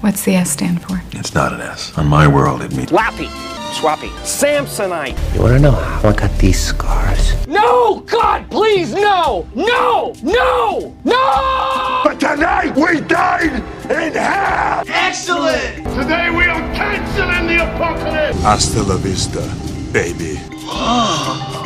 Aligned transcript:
What's 0.00 0.24
the 0.24 0.34
S 0.34 0.50
stand 0.50 0.82
for? 0.82 1.00
It's 1.12 1.34
not 1.34 1.52
an 1.52 1.60
S. 1.60 1.96
On 1.96 2.06
my 2.06 2.26
world, 2.28 2.62
it 2.62 2.72
means 2.74 2.90
Lappy, 2.92 3.28
Swappy, 3.72 4.10
Samsonite. 4.24 5.16
You 5.34 5.40
wanna 5.42 5.58
know 5.58 5.70
how 5.72 6.10
I 6.10 6.12
got 6.12 6.36
these 6.38 6.60
scars? 6.60 7.46
No! 7.46 8.00
God, 8.00 8.50
please, 8.50 8.92
no! 8.92 9.48
No! 9.54 10.14
No! 10.22 10.94
No! 11.04 12.00
But 12.04 12.20
tonight 12.20 12.76
we 12.76 13.00
dine 13.00 13.62
in 13.90 14.12
hell! 14.12 14.84
Excellent! 14.86 15.76
Today 15.98 16.30
we 16.30 16.44
are 16.44 16.60
canceling 16.74 17.46
the 17.46 17.64
apocalypse! 17.64 18.40
Hasta 18.42 18.82
la 18.82 18.96
vista, 18.96 19.40
baby. 19.92 20.38
Oh. 20.68 21.65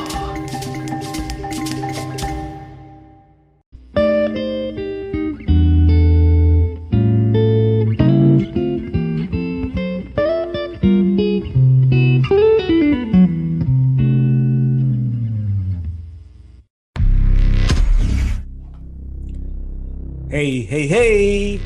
Hey, 20.70 20.86
hey. 20.86 21.58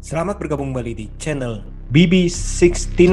Selamat 0.00 0.40
bergabung 0.40 0.72
kembali 0.72 0.96
di 0.96 1.06
channel 1.20 1.60
BB69. 1.92 3.04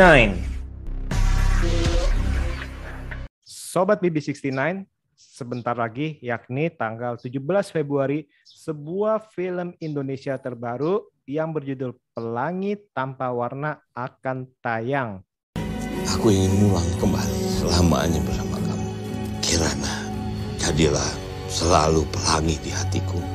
Sobat 3.43 3.99
BB69, 3.99 4.87
sebentar 5.11 5.75
lagi 5.75 6.15
yakni 6.23 6.71
tanggal 6.71 7.19
17 7.19 7.35
Februari 7.75 8.23
sebuah 8.47 9.35
film 9.35 9.75
Indonesia 9.83 10.39
terbaru 10.39 11.03
yang 11.27 11.51
berjudul 11.51 11.91
Pelangi 12.15 12.79
Tanpa 12.95 13.35
Warna 13.35 13.75
akan 13.91 14.47
tayang. 14.63 15.19
Aku 16.15 16.31
ingin 16.31 16.55
pulang 16.55 16.87
kembali 17.03 17.39
selamanya 17.51 18.23
bersama 18.23 18.63
kamu. 18.63 18.91
Kirana, 19.43 20.07
jadilah 20.55 21.11
selalu 21.51 22.07
pelangi 22.15 22.55
di 22.63 22.71
hatiku. 22.71 23.34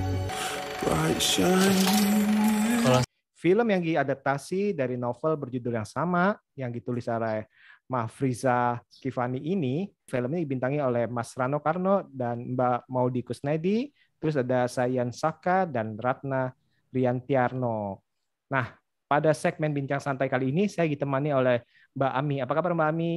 Film 3.40 3.66
yang 3.68 3.80
diadaptasi 3.84 4.72
dari 4.72 4.96
novel 4.96 5.36
berjudul 5.36 5.76
yang 5.76 5.88
sama 5.88 6.36
yang 6.56 6.72
ditulis 6.72 7.04
oleh 7.08 7.44
Mahfriza 7.90 8.78
Kifani 9.02 9.42
ini, 9.42 9.90
filmnya 10.06 10.38
dibintangi 10.40 10.78
oleh 10.78 11.10
Mas 11.10 11.34
Rano 11.34 11.58
Karno 11.58 12.06
dan 12.06 12.54
Mbak 12.54 12.86
Maudi 12.86 13.20
Kusnedi, 13.26 13.90
terus 14.22 14.38
ada 14.38 14.70
Sayan 14.70 15.10
Saka 15.10 15.66
dan 15.66 15.98
Ratna 15.98 16.54
Riantiarno. 16.94 18.00
Nah, 18.48 18.72
pada 19.10 19.34
segmen 19.34 19.74
bincang 19.74 19.98
santai 19.98 20.30
kali 20.30 20.54
ini 20.54 20.70
saya 20.70 20.86
ditemani 20.86 21.34
oleh 21.34 21.66
Mbak 21.98 22.12
Ami. 22.14 22.36
Apa 22.38 22.52
kabar 22.54 22.72
Mbak 22.78 22.88
Ami? 22.94 23.12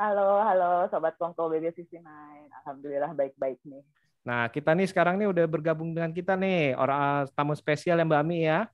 Halo, 0.00 0.40
halo 0.42 0.88
Sobat 0.90 1.14
Kongko 1.14 1.52
BB69. 1.52 2.02
Alhamdulillah 2.64 3.12
baik-baik 3.14 3.60
nih. 3.68 3.84
Nah, 4.30 4.46
kita 4.54 4.70
nih 4.78 4.86
sekarang 4.86 5.18
nih 5.18 5.26
udah 5.34 5.44
bergabung 5.50 5.90
dengan 5.90 6.14
kita 6.14 6.38
nih, 6.38 6.78
orang 6.78 7.26
tamu 7.34 7.50
spesial 7.58 7.98
ya 7.98 8.06
Mbak 8.06 8.20
Ami 8.22 8.46
ya. 8.46 8.70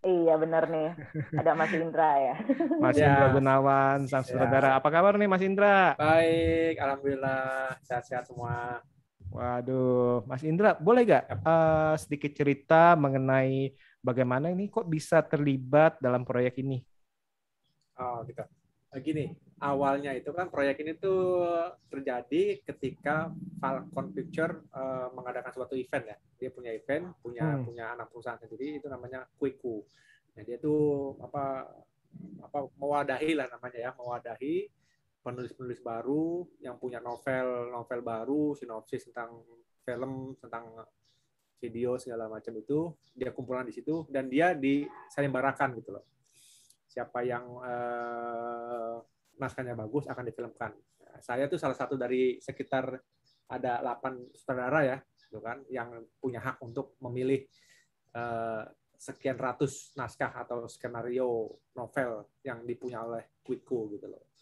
Iya 0.00 0.32
bener 0.42 0.64
nih, 0.74 0.88
ada 1.38 1.50
Mas 1.58 1.72
Indra 1.76 2.08
ya. 2.26 2.34
Mas 2.82 2.98
Ya. 2.98 3.06
Indra 3.06 3.26
Gunawan, 3.30 3.98
sang 4.10 4.24
Ya. 4.26 4.26
sutradara. 4.26 4.68
Apa 4.82 4.88
kabar 4.90 5.14
nih 5.14 5.28
Mas 5.30 5.44
Indra? 5.46 5.94
Baik, 6.00 6.74
alhamdulillah 6.82 7.76
sehat-sehat 7.86 8.24
semua. 8.26 8.82
Waduh, 9.30 10.26
Mas 10.26 10.42
Indra, 10.42 10.74
boleh 10.74 11.06
gak 11.06 11.24
eh, 11.30 11.94
sedikit 12.02 12.32
cerita 12.34 12.98
mengenai 12.98 13.70
bagaimana 14.02 14.50
ini 14.50 14.66
kok 14.66 14.90
bisa 14.90 15.22
terlibat 15.22 16.02
dalam 16.02 16.26
proyek 16.26 16.58
ini? 16.66 16.82
Oh, 17.98 18.24
gitu. 18.26 18.42
Gini, 18.90 19.30
awalnya 19.62 20.10
itu 20.18 20.34
kan 20.34 20.50
proyek 20.50 20.82
ini 20.82 20.98
tuh 20.98 21.46
terjadi 21.86 22.58
ketika 22.66 23.30
Falcon 23.62 24.10
Picture 24.10 24.66
eh, 24.74 25.08
mengadakan 25.14 25.54
suatu 25.54 25.78
event 25.78 26.10
ya. 26.10 26.16
Dia 26.18 26.50
punya 26.50 26.74
event, 26.74 27.14
punya 27.22 27.54
Hmm. 27.54 27.62
punya 27.70 27.94
anak 27.94 28.10
perusahaan 28.10 28.40
sendiri 28.42 28.82
itu 28.82 28.90
namanya 28.90 29.30
Quiku. 29.38 29.86
Nah, 30.34 30.42
dia 30.42 30.58
tuh 30.58 31.14
apa 31.22 31.70
apa 32.42 32.58
mewadahi 32.82 33.38
lah 33.38 33.46
namanya 33.46 33.78
ya, 33.78 33.90
mewadahi 33.94 34.66
penulis-penulis 35.22 35.78
baru 35.84 36.42
yang 36.58 36.74
punya 36.80 36.98
novel 36.98 37.70
novel 37.70 38.00
baru, 38.02 38.58
sinopsis 38.58 39.06
tentang 39.06 39.38
film, 39.86 40.34
tentang 40.42 40.82
video 41.60 41.94
segala 42.00 42.26
macam 42.26 42.56
itu 42.56 42.90
dia 43.12 43.30
kumpulan 43.30 43.68
di 43.68 43.74
situ 43.76 44.08
dan 44.08 44.26
dia 44.26 44.56
disayembarakan 44.56 45.78
gitu 45.78 45.94
loh. 45.94 46.04
Siapa 46.90 47.22
yang 47.22 47.46
eh, 47.62 48.96
naskahnya 49.38 49.78
bagus 49.78 50.10
akan 50.10 50.26
difilmkan. 50.26 50.74
Saya 51.22 51.46
tuh 51.46 51.54
salah 51.54 51.78
satu 51.78 51.94
dari 51.94 52.42
sekitar 52.42 52.90
ada 53.46 53.78
8 53.78 54.34
sutradara 54.34 54.82
ya, 54.82 54.98
gitu 54.98 55.38
kan, 55.38 55.62
yang 55.70 56.02
punya 56.18 56.42
hak 56.42 56.58
untuk 56.66 56.98
memilih 56.98 57.46
eh, 58.10 58.64
sekian 58.98 59.38
ratus 59.38 59.94
naskah 59.94 60.34
atau 60.42 60.66
skenario 60.66 61.62
novel 61.78 62.26
yang 62.42 62.66
dipunya 62.66 63.06
oleh 63.06 63.38
Quico 63.38 63.86
gitu 63.94 64.10
loh. 64.10 64.34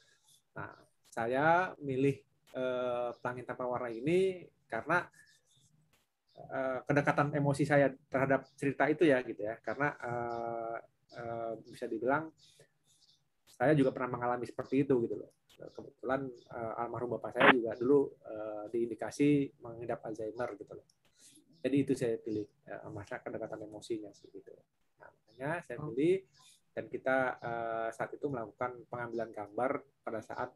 Nah, 0.57 0.73
saya 1.13 1.77
milih 1.85 2.17
eh, 2.57 3.11
Pelangi 3.13 3.45
Tanpa 3.45 3.69
Warna 3.69 3.93
ini 3.93 4.41
karena 4.65 5.05
kedekatan 6.87 7.35
emosi 7.35 7.67
saya 7.67 7.91
terhadap 8.07 8.47
cerita 8.55 8.87
itu 8.87 9.03
ya 9.03 9.19
gitu 9.27 9.43
ya, 9.43 9.59
karena 9.59 9.91
eh, 11.15 11.53
bisa 11.65 11.87
dibilang 11.89 12.29
saya 13.49 13.75
juga 13.75 13.91
pernah 13.91 14.15
mengalami 14.19 14.47
seperti 14.47 14.87
itu 14.87 14.95
gitu 15.07 15.19
loh. 15.19 15.31
Kebetulan 15.59 16.31
eh, 16.31 16.81
almarhum 16.81 17.19
bapak 17.19 17.35
saya 17.35 17.51
juga 17.55 17.75
dulu 17.75 18.15
eh, 18.23 18.65
diindikasi 18.71 19.59
mengidap 19.63 20.05
Alzheimer 20.07 20.55
gitu 20.55 20.73
loh. 20.77 20.87
Jadi 21.59 21.77
itu 21.83 21.93
saya 21.99 22.15
pilih 22.23 22.47
eh, 22.47 22.89
masa 22.95 23.19
kedekatan 23.19 23.67
emosinya 23.67 24.15
sih 24.15 24.31
gitu. 24.31 24.55
Nah, 25.03 25.11
makanya 25.11 25.51
saya 25.67 25.83
pilih 25.83 26.23
dan 26.71 26.85
kita 26.87 27.17
eh, 27.43 27.89
saat 27.91 28.15
itu 28.15 28.31
melakukan 28.31 28.87
pengambilan 28.87 29.35
gambar 29.35 29.83
pada 30.07 30.23
saat 30.23 30.55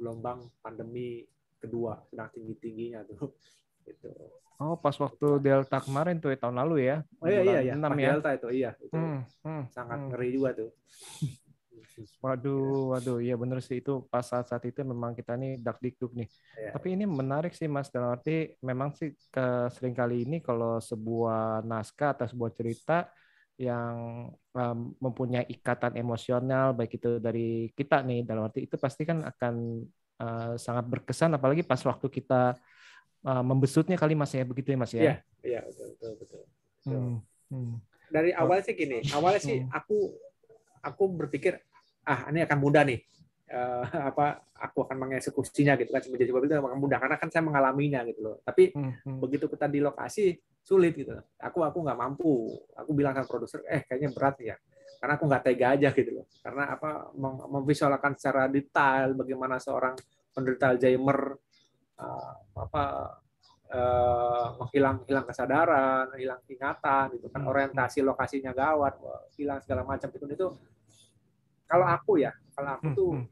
gelombang 0.00 0.50
pandemi 0.64 1.22
kedua 1.60 1.96
sedang 2.08 2.28
tinggi 2.28 2.54
tingginya 2.60 3.00
tuh 3.08 3.32
gitu. 3.86 4.08
Oh, 4.62 4.78
pas 4.78 4.94
waktu 4.94 5.26
Delta 5.42 5.82
kemarin 5.82 6.22
tuh 6.22 6.30
ya, 6.30 6.38
tahun 6.38 6.56
lalu 6.62 6.86
ya. 6.86 6.96
Oh 7.18 7.26
iya 7.26 7.42
iya 7.42 7.58
iya, 7.60 7.72
Bulan 7.74 7.90
pas 7.90 7.98
6 7.98 8.04
ya. 8.04 8.10
Delta 8.14 8.30
itu 8.32 8.48
iya 8.54 8.70
itu 8.78 8.94
Hmm, 8.94 9.18
hmm, 9.42 9.62
sangat 9.74 9.98
hmm. 9.98 10.08
ngeri 10.14 10.28
juga 10.30 10.50
tuh. 10.54 10.70
Waduh, 12.18 12.90
waduh, 12.90 13.18
iya 13.22 13.38
bener 13.38 13.62
sih 13.62 13.78
itu 13.78 14.02
pas 14.10 14.26
saat-saat 14.26 14.66
itu 14.66 14.82
memang 14.82 15.14
kita 15.14 15.38
nih 15.38 15.62
dak 15.62 15.78
dikduk 15.78 16.10
nih. 16.10 16.26
Iya. 16.58 16.70
Tapi 16.74 16.88
ini 16.98 17.04
menarik 17.06 17.54
sih 17.54 17.70
Mas 17.70 17.86
dalam 17.86 18.18
arti 18.18 18.50
memang 18.66 18.90
sih 18.98 19.14
ke 19.30 19.70
sering 19.70 19.94
kali 19.94 20.26
ini 20.26 20.42
kalau 20.42 20.82
sebuah 20.82 21.62
naskah 21.62 22.18
atau 22.18 22.26
sebuah 22.26 22.50
cerita 22.50 23.06
yang 23.54 24.26
um, 24.34 24.78
mempunyai 24.98 25.46
ikatan 25.46 25.94
emosional 25.94 26.74
baik 26.74 26.98
itu 26.98 27.22
dari 27.22 27.70
kita 27.70 28.02
nih 28.02 28.26
dalam 28.26 28.50
arti 28.50 28.66
itu 28.66 28.74
pasti 28.74 29.06
kan 29.06 29.22
akan 29.22 29.54
uh, 30.18 30.54
sangat 30.58 30.84
berkesan 30.90 31.38
apalagi 31.38 31.62
pas 31.62 31.78
waktu 31.86 32.10
kita 32.10 32.58
uh, 33.24 33.42
membesutnya 33.42 33.96
kali 33.96 34.14
Mas 34.14 34.32
ya 34.36 34.44
begitu 34.44 34.70
ya 34.70 34.78
Mas 34.78 34.92
ya. 34.92 35.00
Iya, 35.02 35.14
iya 35.42 35.60
betul 35.66 35.86
betul 35.96 36.12
betul. 36.20 36.42
Hmm, 36.84 37.16
hmm. 37.50 37.74
Dari 38.12 38.30
awal 38.36 38.60
sih 38.62 38.76
gini, 38.76 39.00
awalnya 39.10 39.40
sih 39.40 39.58
Hmm. 39.64 39.72
aku 39.72 39.98
aku 40.84 41.02
berpikir 41.24 41.56
ah 42.04 42.28
ini 42.28 42.44
akan 42.44 42.58
mudah 42.60 42.84
nih. 42.84 43.00
Eh, 43.44 43.84
apa 44.08 44.40
aku 44.56 44.88
akan 44.88 44.96
mengeksekusinya 45.04 45.76
gitu 45.76 45.92
kan 45.92 46.00
menjadi 46.08 46.32
sebuah 46.32 46.48
itu 46.48 46.56
akan 46.56 46.80
mudah 46.80 46.96
karena 46.96 47.16
kan 47.20 47.28
saya 47.28 47.44
mengalaminya 47.44 48.00
gitu 48.08 48.20
loh. 48.24 48.36
Tapi 48.44 48.72
Hmm, 48.76 48.92
hmm. 49.04 49.18
begitu 49.20 49.48
kita 49.48 49.68
di 49.68 49.80
lokasi 49.84 50.36
sulit 50.64 50.96
gitu. 50.96 51.12
Aku 51.40 51.60
aku 51.60 51.84
nggak 51.84 51.98
mampu. 51.98 52.56
Aku 52.76 52.96
bilang 52.96 53.12
sama 53.16 53.28
produser, 53.28 53.60
eh 53.68 53.84
kayaknya 53.84 54.10
berat 54.16 54.36
ya. 54.40 54.56
Karena 55.00 55.20
aku 55.20 55.24
nggak 55.28 55.42
tega 55.44 55.66
aja 55.76 55.88
gitu 55.92 56.10
loh. 56.16 56.26
Karena 56.40 56.72
apa 56.72 57.12
mem- 57.12 57.44
memvisualkan 57.52 58.16
secara 58.16 58.48
detail 58.48 59.12
bagaimana 59.12 59.60
seorang 59.60 59.92
penderita 60.32 60.72
Alzheimer 60.72 61.36
eh, 61.98 62.32
apa 62.58 62.84
eh, 63.74 64.46
menghilang 64.60 65.02
hilang 65.08 65.26
kesadaran, 65.26 66.06
hilang 66.14 66.40
ingatan 66.46 67.06
gitu 67.18 67.26
kan, 67.32 67.42
Hmm. 67.42 67.50
orientasi 67.50 68.04
lokasinya 68.04 68.52
gawat, 68.54 68.94
hilang 69.34 69.58
segala 69.64 69.82
macam 69.82 70.08
itu 70.12 70.24
itu 70.30 70.46
kalau 71.64 71.86
aku 71.88 72.20
ya, 72.20 72.30
kalau 72.54 72.70
aku 72.76 72.86
Hmm, 72.92 72.96
tuh 72.96 73.12
hmm. 73.18 73.26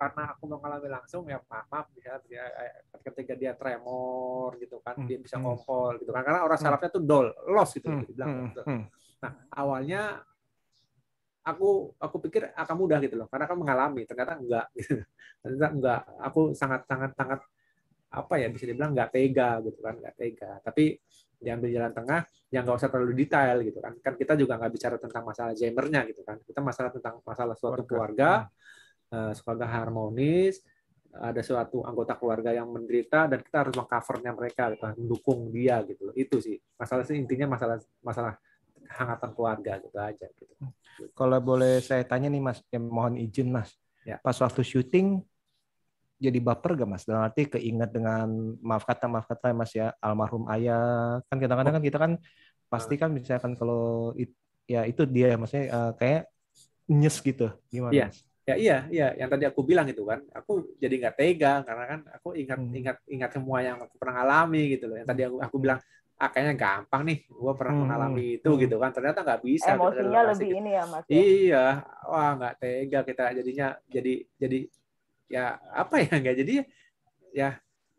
karena 0.00 0.22
aku 0.32 0.44
mengalami 0.48 0.88
langsung 0.88 1.28
ya 1.28 1.38
maaf, 1.44 1.68
maaf 1.68 1.86
misalnya 1.92 2.20
dia, 2.24 2.44
eh, 2.60 2.72
ketika 3.04 3.32
dia 3.36 3.52
tremor 3.52 4.56
gitu 4.56 4.80
kan 4.80 4.96
Hmm, 4.96 5.06
dia 5.08 5.16
bisa 5.20 5.36
hmm. 5.36 5.44
ngompol 5.44 5.96
gitu 6.00 6.10
kan 6.12 6.24
karena 6.24 6.40
orang 6.44 6.56
Hmm. 6.56 6.66
sarafnya 6.66 6.90
tuh 6.92 7.02
dol 7.04 7.28
lost 7.52 7.76
gitu 7.76 7.88
Hmm, 7.88 8.04
dibilang 8.04 8.28
hmm, 8.32 8.44
gitu. 8.52 8.62
hmm. 8.64 8.84
nah 9.20 9.32
awalnya 9.54 10.24
aku 11.40 11.92
aku 11.96 12.16
pikir 12.28 12.52
akan 12.52 12.76
mudah 12.76 12.98
gitu 13.00 13.16
loh 13.16 13.28
karena 13.28 13.44
kan 13.48 13.56
mengalami 13.56 14.02
ternyata 14.04 14.36
enggak 14.36 14.66
gitu. 14.76 15.04
ternyata 15.40 15.68
enggak 15.72 16.00
aku 16.20 16.40
sangat 16.52 16.84
sangat 16.84 17.12
sangat 17.16 17.40
apa 18.10 18.34
ya 18.42 18.50
bisa 18.50 18.66
dibilang 18.66 18.90
nggak 18.90 19.10
tega 19.14 19.62
gitu 19.62 19.78
kan 19.78 19.94
nggak 19.98 20.14
tega. 20.18 20.50
Tapi 20.62 20.98
diambil 21.40 21.68
jalan 21.72 21.92
tengah 21.94 22.20
yang 22.52 22.62
nggak 22.66 22.78
usah 22.82 22.90
terlalu 22.90 23.14
detail 23.24 23.56
gitu 23.62 23.78
kan. 23.78 23.92
Kan 24.02 24.14
kita 24.18 24.34
juga 24.34 24.58
nggak 24.58 24.72
bicara 24.74 24.96
tentang 24.98 25.22
masalah 25.22 25.50
Alzheimer-nya 25.54 26.00
gitu 26.10 26.22
kan. 26.26 26.36
Kita 26.42 26.60
masalah 26.60 26.90
tentang 26.90 27.14
masalah 27.22 27.54
suatu 27.54 27.82
keluarga. 27.86 28.50
eh, 29.10 29.34
keluarga 29.42 29.66
harmonis 29.66 30.62
ada 31.10 31.42
suatu 31.42 31.82
anggota 31.82 32.14
keluarga 32.14 32.54
yang 32.54 32.70
menderita 32.70 33.26
dan 33.26 33.42
kita 33.42 33.66
harus 33.66 33.74
mengcovernya 33.74 34.30
mereka 34.30 34.70
gitu, 34.70 34.82
kan, 34.86 34.94
mendukung 34.94 35.50
dia 35.50 35.82
gitu 35.82 36.06
loh. 36.10 36.14
itu 36.14 36.38
sih. 36.38 36.56
Masalah 36.78 37.02
sih 37.02 37.18
intinya 37.18 37.58
masalah 37.58 37.82
masalah 37.98 38.38
hangatan 38.90 39.30
keluarga 39.34 39.72
gitu 39.82 39.98
aja 39.98 40.26
gitu. 40.30 40.54
Kalau 41.14 41.38
boleh 41.42 41.82
saya 41.82 42.06
tanya 42.06 42.30
nih 42.30 42.42
Mas, 42.42 42.58
ya 42.70 42.78
mohon 42.78 43.18
izin 43.18 43.50
Mas. 43.50 43.74
Ya. 44.06 44.22
Pas 44.22 44.36
waktu 44.38 44.62
syuting 44.62 45.22
jadi 46.24 46.38
baper 46.46 46.70
gak 46.80 46.88
Mas? 46.92 47.02
Dalam 47.08 47.22
arti 47.28 47.42
keinget 47.48 47.90
dengan 47.96 48.28
maaf 48.60 48.84
kata 48.88 49.04
maaf 49.12 49.26
kata 49.30 49.50
ya, 49.50 49.54
Mas 49.60 49.72
ya 49.74 49.86
almarhum 50.04 50.44
ayah. 50.52 51.18
Kan 51.28 51.36
kadang-kadang 51.42 51.74
kan 51.80 51.84
kita 51.88 51.98
kan 52.04 52.12
pasti 52.72 52.94
kan 53.00 53.10
misalkan 53.10 53.52
kalau 53.58 54.12
it- 54.14 54.36
ya 54.70 54.86
itu 54.86 55.02
dia 55.08 55.34
maksudnya 55.40 55.64
eh, 55.76 55.90
kayak 55.98 56.20
nyes 56.90 57.16
gitu. 57.22 57.46
Gimana? 57.72 57.92
Iya. 57.94 58.06
Mas? 58.10 58.18
ya 58.48 58.54
iya 58.58 58.76
iya 58.90 59.06
yang 59.20 59.30
tadi 59.30 59.44
aku 59.46 59.62
bilang 59.62 59.86
itu 59.86 60.02
kan 60.02 60.26
aku 60.34 60.74
jadi 60.82 60.94
nggak 61.06 61.14
tega 61.20 61.62
karena 61.62 61.84
kan 61.86 62.00
aku 62.18 62.28
ingat 62.34 62.58
Hmm. 62.58 62.72
ingat 62.74 62.96
ingat 63.06 63.30
semua 63.36 63.58
yang 63.62 63.78
aku 63.78 63.94
pernah 64.00 64.16
alami 64.26 64.74
gitu 64.74 64.90
loh 64.90 64.96
yang 64.98 65.06
tadi 65.06 65.22
aku 65.28 65.36
aku 65.38 65.56
bilang 65.62 65.78
ah 66.18 66.28
kayaknya 66.32 66.54
gampang 66.58 67.02
nih 67.06 67.18
gua 67.30 67.52
pernah 67.54 67.74
Hmm. 67.78 67.82
mengalami 67.86 68.24
itu 68.40 68.50
Hmm. 68.50 68.60
gitu 68.64 68.76
kan 68.82 68.90
ternyata 68.90 69.18
nggak 69.22 69.40
bisa 69.46 69.70
gitu, 69.70 69.86
Emosinya 69.86 70.20
lebih 70.34 70.50
ini 70.56 70.70
ya 70.74 70.84
Mas. 70.88 71.04
ya? 71.06 71.14
iya 71.14 71.64
wah 72.10 72.30
nggak 72.40 72.54
tega 72.58 72.98
kita 73.06 73.22
jadinya 73.38 73.66
jadi 73.86 74.12
jadi 74.42 74.58
ya 75.30 75.44
apa 75.70 76.02
ya 76.02 76.10
nggak 76.10 76.36
jadi 76.42 76.54
ya 77.30 77.50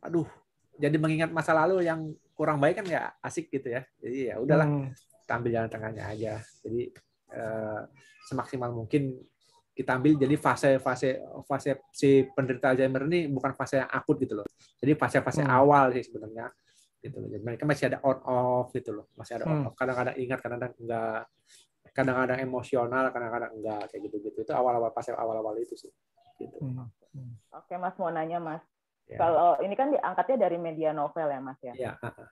aduh 0.04 0.28
jadi 0.76 1.00
mengingat 1.00 1.32
masa 1.32 1.56
lalu 1.56 1.88
yang 1.88 2.12
kurang 2.36 2.60
baik 2.60 2.82
kan 2.82 2.86
nggak 2.86 3.08
asik 3.24 3.48
gitu 3.48 3.72
ya 3.72 3.82
jadi 3.98 4.18
ya 4.34 4.36
udahlah 4.38 4.68
Hmm. 4.68 4.92
ambil 5.32 5.48
jalan 5.56 5.72
tengahnya 5.72 6.04
aja. 6.12 6.34
Jadi 6.60 6.92
eh, 7.32 7.82
semaksimal 8.28 8.76
mungkin 8.76 9.16
kita 9.72 9.96
ambil 9.96 10.20
jadi 10.20 10.36
fase 10.36 10.76
fase 10.84 11.24
fase 11.48 11.80
si 11.96 12.28
penderita 12.36 12.76
Alzheimer 12.76 13.08
ini 13.08 13.32
bukan 13.32 13.56
fase 13.56 13.80
yang 13.80 13.88
akut 13.88 14.20
gitu 14.20 14.36
loh. 14.36 14.48
Jadi 14.84 14.92
fase-fase 14.92 15.40
Hmm. 15.48 15.56
awal 15.56 15.96
sih 15.96 16.04
sebenarnya 16.04 16.52
gitu 17.00 17.16
loh. 17.16 17.32
Jadi 17.32 17.44
mereka 17.48 17.64
masih 17.64 17.88
ada 17.88 18.04
on 18.04 18.20
off 18.28 18.76
gitu 18.76 18.92
loh. 18.92 19.08
Masih 19.16 19.40
ada 19.40 19.48
on 19.48 19.56
Hmm. 19.64 19.68
off. 19.72 19.76
Kadang-kadang 19.80 20.16
ingat, 20.20 20.40
kadang-kadang 20.44 20.76
enggak. 20.84 21.24
Kadang-kadang 21.96 22.40
emosional, 22.44 23.06
kadang-kadang 23.16 23.52
enggak 23.56 23.84
kayak 23.88 24.02
gitu-gitu. 24.12 24.38
Itu 24.44 24.52
awal-awal 24.52 24.92
fase 24.92 25.16
awal-awal 25.16 25.56
itu 25.64 25.80
sih. 25.80 25.92
Gitu. 26.40 26.60
Hmm. 26.62 27.34
Oke 27.52 27.76
Mas 27.76 27.96
mau 28.00 28.12
nanya 28.14 28.40
Mas. 28.40 28.64
Ya. 29.10 29.20
Kalau 29.20 29.60
ini 29.60 29.76
kan 29.76 29.92
diangkatnya 29.92 30.48
dari 30.48 30.56
media 30.56 30.96
novel 30.96 31.28
ya 31.28 31.40
Mas 31.44 31.60
ya. 31.60 31.74
Ya, 31.76 31.92
ah, 32.00 32.08
ah. 32.16 32.30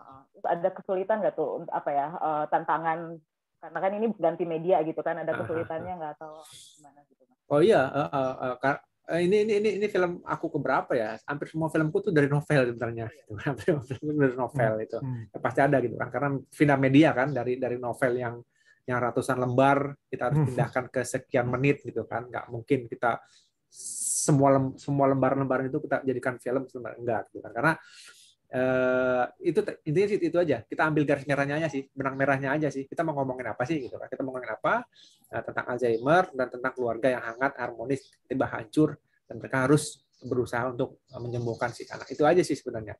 Uh, 0.00 0.20
terus 0.32 0.46
ada 0.48 0.68
kesulitan 0.72 1.20
nggak 1.20 1.36
tuh 1.36 1.68
apa 1.68 1.90
ya 1.92 2.08
uh, 2.16 2.44
tantangan 2.48 3.20
karena 3.60 3.78
kan 3.84 3.92
ini 3.92 4.06
ganti 4.16 4.48
media 4.48 4.80
gitu 4.80 5.04
kan 5.04 5.20
ada 5.20 5.36
Ah, 5.36 5.44
kesulitannya 5.44 5.92
nggak 6.00 6.12
atau 6.16 6.40
gimana 6.80 7.04
gitu 7.04 7.22
Mas? 7.28 7.36
Oh 7.52 7.60
iya, 7.60 7.82
eh, 7.92 8.08
eh, 8.08 8.32
eh, 8.48 8.56
kar- 8.56 8.82
eh, 9.12 9.20
ini 9.28 9.36
ini 9.44 9.52
ini 9.60 9.70
ini 9.76 9.86
film 9.92 10.24
aku 10.24 10.48
keberapa 10.56 10.96
ya? 10.96 11.20
Hampir 11.28 11.52
semua 11.52 11.68
filmku 11.68 12.00
tuh 12.00 12.14
dari 12.14 12.30
novel 12.32 12.72
sebenarnya. 12.72 13.12
Gitu. 13.12 13.32
Hampir 13.44 13.64
semua 13.68 13.84
film 13.84 14.16
dari 14.16 14.34
novel 14.38 14.72
itu. 14.80 14.98
Hmm. 15.04 15.28
Ya, 15.28 15.38
pasti 15.44 15.60
ada 15.60 15.76
gitu 15.84 16.00
kan 16.00 16.08
karena 16.08 16.28
final 16.48 16.78
media 16.80 17.08
kan 17.12 17.28
dari 17.36 17.60
dari 17.60 17.76
novel 17.76 18.12
yang 18.16 18.34
yang 18.90 18.98
ratusan 19.00 19.38
lembar 19.38 19.94
kita 20.10 20.22
harus 20.28 20.38
Hmm. 20.42 20.46
pindahkan 20.50 20.84
ke 20.90 21.00
sekian 21.06 21.46
menit 21.46 21.80
gitu 21.86 22.02
kan. 22.04 22.26
Nggak 22.26 22.50
mungkin 22.50 22.90
kita 22.90 23.22
semua 24.26 24.58
lem- 24.58 24.74
semua 24.76 25.06
lembaran-lembaran 25.08 25.70
itu 25.70 25.78
kita 25.78 26.02
jadikan 26.02 26.34
film 26.42 26.66
sebenarnya 26.66 26.98
enggak 26.98 27.22
gitu 27.30 27.38
kan. 27.40 27.52
Karena 27.54 27.72
eh, 28.50 29.24
itu 29.46 29.62
intinya 29.86 30.08
sih 30.10 30.18
itu 30.18 30.34
aja. 30.34 30.66
Kita 30.66 30.82
ambil 30.90 31.06
garis 31.06 31.22
merahnya 31.22 31.62
aja 31.62 31.68
sih 31.70 31.86
benang 31.94 32.18
merahnya 32.18 32.50
aja 32.50 32.66
sih. 32.66 32.82
Kita 32.82 33.06
mau 33.06 33.14
ngomongin 33.14 33.46
apa 33.54 33.62
sih 33.62 33.78
gitu 33.78 33.94
kan. 33.94 34.10
Kita 34.10 34.26
mau 34.26 34.34
ngomongin 34.34 34.50
apa? 34.58 34.82
Eh, 35.30 35.42
tentang 35.46 35.64
Alzheimer 35.70 36.24
dan 36.34 36.50
tentang 36.50 36.72
keluarga 36.74 37.08
yang 37.14 37.22
hangat 37.22 37.54
harmonis 37.62 38.10
tiba 38.26 38.50
hancur 38.50 38.98
dan 39.30 39.38
mereka 39.38 39.70
harus 39.70 40.02
berusaha 40.24 40.72
untuk 40.72 41.04
eh, 41.08 41.20
menyembuhkan 41.20 41.72
si 41.72 41.88
anak 41.88 42.08
itu 42.12 42.22
aja 42.24 42.42
sih 42.44 42.56
sebenarnya 42.56 42.96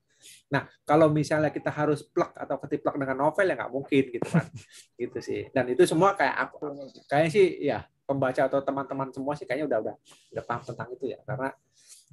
Nah, 0.50 0.67
kalau 0.84 1.08
misalnya 1.08 1.49
kita 1.55 1.70
harus 1.72 2.05
plek 2.05 2.34
atau 2.37 2.58
ketiplek 2.67 2.99
dengan 2.99 3.17
novel 3.28 3.46
ya 3.46 3.55
nggak 3.56 3.72
mungkin 3.72 4.05
gitu 4.11 4.26
kan. 4.28 4.46
gitu 5.00 5.19
sih. 5.22 5.49
Dan 5.55 5.72
itu 5.72 5.82
semua 5.87 6.19
kayak 6.19 6.37
aku 6.49 6.75
kayaknya 7.06 7.31
sih 7.31 7.46
ya 7.64 7.78
pembaca 8.05 8.43
atau 8.50 8.58
teman-teman 8.61 9.08
semua 9.14 9.32
sih 9.38 9.46
kayaknya 9.46 9.70
udah 9.70 9.78
udah 9.87 9.94
udah 10.37 10.44
paham 10.44 10.62
tentang 10.67 10.88
itu 10.93 11.05
ya. 11.14 11.19
Karena 11.25 11.49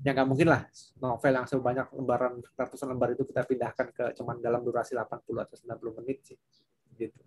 ya 0.05 0.09
nggak 0.13 0.27
mungkin 0.29 0.47
lah 0.53 0.61
novel 1.01 1.33
yang 1.33 1.47
sebanyak 1.49 1.87
lembaran 1.97 2.33
ratusan 2.53 2.87
lembar 2.93 3.17
itu 3.17 3.25
kita 3.25 3.41
pindahkan 3.49 3.87
ke 3.89 4.05
cuman 4.21 4.37
dalam 4.37 4.61
durasi 4.61 4.93
80 4.93 5.25
atau 5.41 5.55
90 5.57 5.97
menit 6.03 6.17
sih. 6.23 6.37
Gitu. 6.97 7.21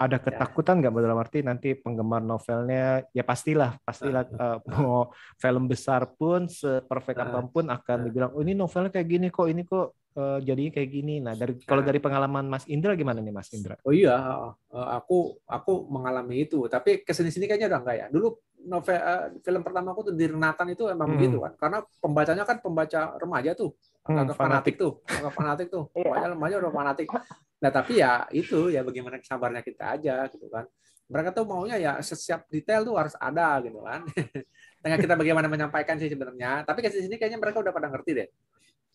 Ada 0.00 0.16
ketakutan 0.16 0.80
nggak 0.80 0.96
dalam 0.96 1.20
arti 1.20 1.44
nanti 1.44 1.76
penggemar 1.76 2.24
novelnya 2.24 3.04
ya 3.12 3.20
pastilah 3.20 3.76
pastilah 3.84 4.24
eh, 4.24 4.56
mau 4.72 5.12
film 5.36 5.68
besar 5.68 6.08
pun 6.16 6.48
seperfect 6.48 7.20
Ah. 7.20 7.28
apa 7.28 7.44
pun 7.44 7.68
akan 7.68 7.98
dibilang 8.08 8.32
oh 8.32 8.40
ini 8.40 8.56
novelnya 8.56 8.88
kayak 8.88 9.04
gini 9.06 9.28
kok 9.28 9.44
ini 9.44 9.60
kok 9.60 9.92
eh, 10.16 10.38
jadinya 10.40 10.72
kayak 10.72 10.90
gini. 10.90 11.14
Nah 11.20 11.36
dari 11.36 11.52
kalau 11.60 11.84
dari 11.84 12.00
pengalaman 12.00 12.48
Mas 12.48 12.64
Indra 12.66 12.96
gimana 12.96 13.20
nih 13.20 13.30
Mas 13.30 13.52
Indra? 13.52 13.76
Oh 13.84 13.92
iya, 13.92 14.16
eh, 14.72 14.88
aku 14.96 15.36
aku 15.44 15.86
mengalami 15.86 16.48
itu. 16.48 16.64
Tapi 16.64 17.04
ke 17.04 17.12
sini-sini 17.12 17.44
kayaknya 17.44 17.76
udah 17.76 17.80
enggak 17.84 17.96
ya. 18.00 18.06
Dulu 18.08 18.28
novel 18.66 18.96
eh, 18.96 19.24
film 19.44 19.60
pertama 19.60 19.92
aku 19.92 20.10
tuh 20.10 20.14
di 20.16 20.24
Renatan 20.24 20.72
itu 20.72 20.88
emang 20.88 21.12
Hmm. 21.12 21.16
begitu 21.20 21.36
kan. 21.44 21.52
Karena 21.60 21.78
pembacanya 22.00 22.44
kan 22.48 22.56
pembaca 22.58 23.00
remaja 23.20 23.52
tuh. 23.52 23.76
Hmm, 24.08 24.16
Agak 24.16 24.36
fanatik 24.40 24.74
tuh, 24.80 25.04
agak 25.04 25.32
fanatik 25.36 25.66
tuh. 25.68 25.84
Iya. 25.94 26.08
Pokoknya 26.08 26.28
remaja 26.32 26.54
udah 26.56 26.72
fanatik. 26.72 27.08
Nah 27.60 27.70
tapi 27.70 28.00
ya 28.00 28.24
itu 28.32 28.72
ya 28.72 28.80
bagaimana 28.80 29.20
sabarnya 29.20 29.60
kita 29.60 30.00
aja 30.00 30.24
gitu 30.32 30.48
kan. 30.48 30.64
Mereka 31.10 31.34
tuh 31.34 31.44
maunya 31.44 31.76
ya 31.76 31.92
setiap 32.00 32.46
detail 32.48 32.86
tuh 32.86 32.94
harus 32.96 33.14
ada 33.18 33.60
gitu 33.60 33.82
kan. 33.82 34.06
Dengan 34.82 34.98
kita 35.02 35.14
bagaimana 35.18 35.46
menyampaikan 35.50 36.00
sih 36.00 36.08
sebenarnya. 36.08 36.64
Tapi 36.64 36.80
ke 36.80 36.88
sini-sini 36.88 37.20
kayaknya 37.20 37.36
mereka 37.36 37.60
udah 37.60 37.72
pada 37.74 37.90
ngerti 37.92 38.10
deh. 38.16 38.28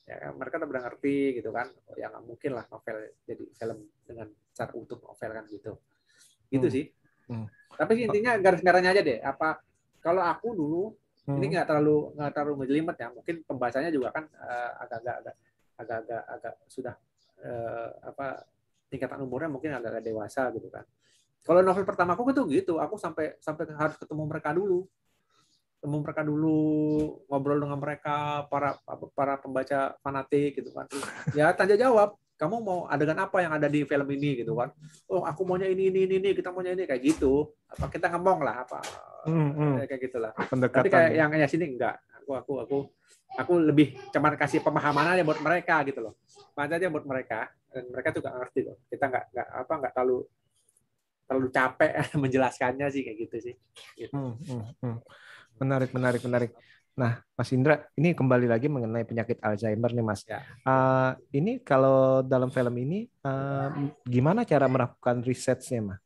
Ya, 0.05 0.29
mereka 0.33 0.61
udah 0.61 0.69
pada 0.69 0.81
ngerti 0.89 1.41
gitu 1.41 1.49
kan. 1.53 1.67
Oh, 1.89 1.95
ya 1.97 2.09
nggak 2.09 2.23
mungkin 2.25 2.51
lah 2.57 2.65
novel 2.69 2.97
jadi 3.25 3.43
film 3.57 3.77
dengan 4.05 4.27
cara 4.53 4.71
utuh 4.73 4.97
novel 5.01 5.29
kan 5.33 5.45
gitu. 5.51 5.71
Gitu 6.49 6.67
Hmm. 6.69 6.73
sih. 6.73 6.85
Hmm. 7.29 7.45
Tapi 7.75 7.93
intinya 8.07 8.31
garis 8.39 8.61
merahnya 8.63 8.95
aja 8.95 9.01
deh. 9.03 9.19
Apa 9.21 9.59
kalau 10.01 10.21
aku 10.25 10.53
dulu 10.55 10.83
Hmm. 11.25 11.41
ini 11.41 11.57
nggak 11.57 11.65
terlalu 11.67 12.13
nggak 12.15 12.31
terlalu 12.37 12.53
ngejelimet 12.63 12.97
ya. 13.01 13.07
Mungkin 13.11 13.35
pembacanya 13.43 13.89
juga 13.89 14.13
kan 14.13 14.29
eh, 14.29 14.71
agak-agak 14.85 15.15
agak 15.21 15.35
agak-agak 15.75 16.23
agak 16.31 16.53
sudah 16.69 16.95
eh, 17.43 17.89
apa 18.05 18.45
tingkatan 18.89 19.23
umurnya 19.25 19.49
mungkin 19.49 19.73
agak 19.75 20.01
dewasa 20.01 20.49
gitu 20.53 20.69
kan. 20.69 20.85
Kalau 21.45 21.61
novel 21.61 21.85
pertama 21.85 22.17
aku 22.17 22.33
tuh 22.33 22.49
gitu, 22.49 22.81
aku 22.81 22.97
sampai 22.97 23.37
sampai 23.37 23.69
harus 23.77 23.95
ketemu 24.01 24.25
mereka 24.25 24.49
dulu. 24.49 24.89
Ketemu 25.77 25.97
mereka 26.01 26.21
dulu, 26.25 26.61
ngobrol 27.29 27.61
dengan 27.61 27.77
mereka 27.77 28.49
para 28.49 28.73
para 29.13 29.37
pembaca 29.37 29.93
fanatik 30.01 30.57
gitu 30.57 30.73
kan. 30.73 30.89
Ya 31.37 31.53
tanya 31.53 31.77
jawab, 31.77 32.17
kamu 32.35 32.55
mau 32.65 32.79
adegan 32.89 33.21
apa 33.21 33.45
yang 33.45 33.53
ada 33.53 33.69
di 33.69 33.85
film 33.85 34.07
ini 34.09 34.43
gitu 34.43 34.57
kan. 34.57 34.73
Oh, 35.05 35.21
aku 35.21 35.45
maunya 35.47 35.69
ini 35.69 35.93
ini 35.93 36.09
ini, 36.09 36.15
ini 36.17 36.29
kita 36.33 36.49
maunya 36.49 36.73
ini 36.73 36.89
kayak 36.89 37.01
gitu. 37.05 37.53
Apa 37.69 37.93
kita 37.93 38.11
ngomong 38.11 38.41
lah 38.41 38.65
apa 38.65 38.81
Hmm, 39.25 39.57
hmm. 39.57 39.89
kayak 39.89 40.01
gitulah. 40.05 40.31
Pendekatan. 40.37 40.85
Tapi 40.85 40.89
kayak 40.93 41.11
yang 41.17 41.29
yang 41.33 41.49
sini 41.49 41.65
enggak. 41.73 41.97
Aku 42.21 42.37
aku 42.37 42.53
aku 42.61 42.77
aku 43.37 43.53
lebih 43.57 43.97
cuman 44.13 44.37
kasih 44.37 44.61
pemahaman 44.61 45.13
aja 45.13 45.21
buat 45.21 45.41
mereka 45.41 45.81
gitu 45.85 46.01
loh. 46.01 46.13
Baca 46.53 46.73
aja 46.77 46.89
buat 46.89 47.05
mereka 47.05 47.49
dan 47.75 47.83
mereka 47.91 48.15
juga 48.15 48.31
ngerti 48.31 48.59
loh. 48.63 48.79
Kita 48.87 49.11
nggak 49.11 49.25
nggak 49.35 49.47
apa 49.51 49.73
nggak 49.83 49.91
terlalu 49.91 50.17
terlalu 51.27 51.47
capek 51.51 51.91
menjelaskannya 52.23 52.87
sih 52.87 53.01
kayak 53.03 53.17
gitu 53.27 53.35
sih. 53.51 53.55
Gitu. 53.99 54.13
Hmm, 54.15 54.39
hmm, 54.39 54.63
hmm. 54.79 54.97
Menarik, 55.59 55.91
menarik, 55.91 56.21
menarik. 56.23 56.51
Nah, 56.95 57.19
Mas 57.35 57.51
Indra, 57.51 57.83
ini 57.99 58.15
kembali 58.15 58.47
lagi 58.47 58.71
mengenai 58.71 59.03
penyakit 59.03 59.43
Alzheimer 59.43 59.91
nih, 59.91 60.05
Mas. 60.05 60.23
Ya. 60.23 60.39
Eh, 60.63 61.11
ini 61.43 61.59
kalau 61.59 62.23
dalam 62.23 62.47
film 62.47 62.71
ini, 62.79 63.11
eh, 63.11 63.69
gimana 64.07 64.47
cara 64.47 64.71
melakukan 64.71 65.19
risetnya, 65.27 65.83
Mas? 65.83 65.99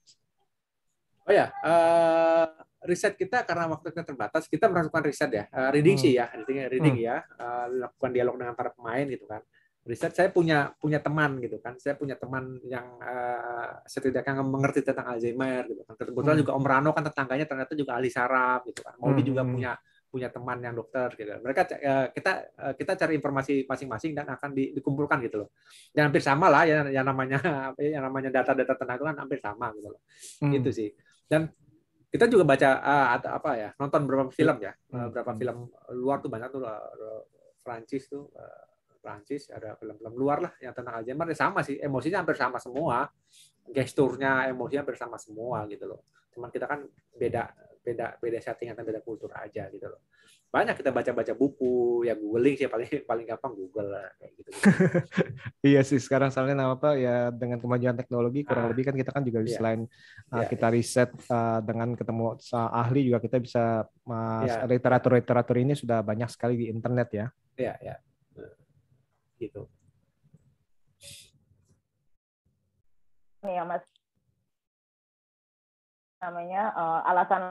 Oh 1.29 1.33
ya, 1.33 1.53
eh, 1.61 2.45
riset 2.89 3.13
kita 3.13 3.45
karena 3.45 3.69
waktu 3.69 3.93
kita 3.93 4.01
terbatas, 4.01 4.49
kita 4.49 4.65
melakukan 4.65 5.05
riset 5.05 5.29
ya, 5.29 5.45
Eh, 5.45 5.69
reading 5.77 5.93
Hmm. 5.93 6.03
sih 6.09 6.13
ya, 6.17 6.25
reading, 6.33 6.57
reading 6.73 6.97
ya, 7.05 7.21
Eh, 7.37 7.65
lakukan 7.85 8.09
dialog 8.09 8.35
dengan 8.41 8.57
para 8.57 8.73
pemain 8.73 9.05
gitu 9.05 9.29
kan. 9.29 9.45
Riset 9.89 10.13
saya 10.13 10.29
punya 10.29 10.69
punya 10.77 11.01
teman 11.01 11.41
gitu 11.41 11.57
kan, 11.57 11.73
saya 11.81 11.97
punya 11.97 12.13
teman 12.13 12.61
yang 12.69 12.85
eh, 13.01 13.71
setidaknya 13.89 14.45
mengerti 14.45 14.85
tentang 14.85 15.09
Alzheimer 15.09 15.65
gitu 15.65 15.81
kan. 15.81 15.97
Kebetulan 15.97 16.37
Hmm. 16.37 16.41
juga 16.45 16.51
Om 16.53 16.65
Rano 16.69 16.89
kan 16.93 17.03
tetangganya 17.09 17.49
ternyata 17.49 17.73
juga 17.73 17.97
ahli 17.97 18.09
saraf 18.13 18.61
gitu 18.69 18.85
kan. 18.85 18.93
Maudi 19.01 19.25
Hmm, 19.25 19.29
juga 19.33 19.41
hmm. 19.41 19.53
punya 19.57 19.71
punya 20.09 20.29
teman 20.29 20.57
yang 20.57 20.73
dokter 20.73 21.09
gitu. 21.13 21.29
Mereka 21.41 21.61
eh, 21.81 22.07
kita 22.13 22.31
eh, 22.53 22.73
kita 22.77 22.91
cari 22.97 23.13
informasi 23.17 23.65
masing-masing 23.65 24.13
dan 24.13 24.29
akan 24.29 24.49
di- 24.53 24.73
dikumpulkan 24.73 25.21
gitu 25.25 25.45
loh. 25.45 25.49
Dan 25.89 26.09
hampir 26.09 26.21
sama 26.21 26.49
lah 26.49 26.65
ya 26.69 26.85
yang 26.89 27.05
namanya 27.05 27.37
apa 27.73 27.79
ya, 27.81 27.97
yang 27.97 28.05
namanya 28.05 28.29
data-data 28.29 28.73
tentang 28.77 28.97
itu 28.97 29.05
kan 29.09 29.17
hampir 29.17 29.37
sama 29.41 29.73
gitu 29.73 29.89
loh 29.89 30.01
Hmm. 30.41 30.53
gitu 30.53 30.69
sih 30.69 30.89
dan 31.25 31.49
kita 32.09 32.25
juga 32.25 32.41
baca 32.41 32.69
ah, 32.81 33.07
atau 33.17 33.29
apa 33.37 33.49
ya 33.53 33.69
nonton 33.77 34.05
beberapa 34.09 34.29
film 34.33 34.57
ya 34.61 34.73
Hmm. 34.89 35.09
beberapa 35.13 35.31
film 35.37 35.57
luar 35.93 36.17
tuh 36.21 36.29
banyak 36.29 36.49
tuh 36.49 36.61
eh, 36.65 37.21
Prancis 37.61 38.09
tuh 38.09 38.29
eh, 38.33 38.61
Prancis, 38.99 39.47
ada 39.49 39.73
film-film 39.75 40.13
luar 40.13 40.43
lah 40.43 40.53
yang 40.59 40.75
tentang 40.75 40.99
Alzheimer 40.99 41.27
ya 41.31 41.37
sama 41.39 41.63
sih, 41.63 41.79
emosinya 41.79 42.21
hampir 42.21 42.35
sama 42.35 42.59
semua, 42.59 43.07
gesturnya, 43.65 44.47
emosinya 44.47 44.83
hampir 44.83 44.97
sama 44.99 45.17
semua 45.17 45.63
gitu 45.67 45.87
loh. 45.87 46.03
Cuman 46.35 46.49
kita 46.51 46.67
kan 46.67 46.83
beda 47.15 47.49
beda 47.79 48.19
beda 48.19 48.37
setting 48.43 48.69
atau 48.75 48.83
beda 48.83 48.99
kultur 48.99 49.31
aja 49.33 49.65
gitu 49.71 49.87
loh. 49.87 50.03
Banyak 50.49 50.81
kita 50.81 50.89
baca-baca 50.89 51.33
buku, 51.37 52.03
ya 52.09 52.17
googling 52.17 52.57
sih 52.57 52.65
paling 52.65 53.05
paling 53.05 53.25
gampang 53.25 53.53
Google 53.53 53.93
lah 53.93 54.09
kayak 54.17 54.31
gitu. 54.33 54.49
iya 55.69 55.81
sih 55.85 56.01
sekarang 56.01 56.33
soalnya 56.33 56.73
apa 56.73 56.97
ya 56.97 57.29
dengan 57.29 57.61
kemajuan 57.61 57.93
teknologi 57.93 58.41
kurang 58.41 58.65
Ah. 58.65 58.69
lebih 58.73 58.89
kan 58.89 58.95
kita 58.97 59.13
kan 59.13 59.21
juga 59.21 59.45
Iya. 59.45 59.53
selain 59.53 59.81
uh, 60.33 60.41
Iya, 60.41 60.45
kita 60.49 60.67
riset 60.73 61.09
uh, 61.29 61.61
dengan 61.61 61.93
ketemu 61.93 62.33
uh, 62.33 62.69
ahli 62.81 62.99
juga 63.13 63.21
kita 63.21 63.37
bisa 63.37 63.85
uh, 63.85 64.41
Iya. 64.43 64.65
literatur-literatur 64.65 65.55
ini 65.61 65.73
sudah 65.77 66.01
banyak 66.01 66.29
sekali 66.33 66.57
di 66.57 66.65
internet 66.67 67.09
ya. 67.13 67.25
Iya, 67.53 67.73
ya. 67.79 67.95
Gitu. 69.39 69.63
nih 73.39 73.55
ya 73.55 73.63
mas 73.63 73.79
namanya 76.19 76.75
eh, 76.75 76.99
alasan 77.07 77.41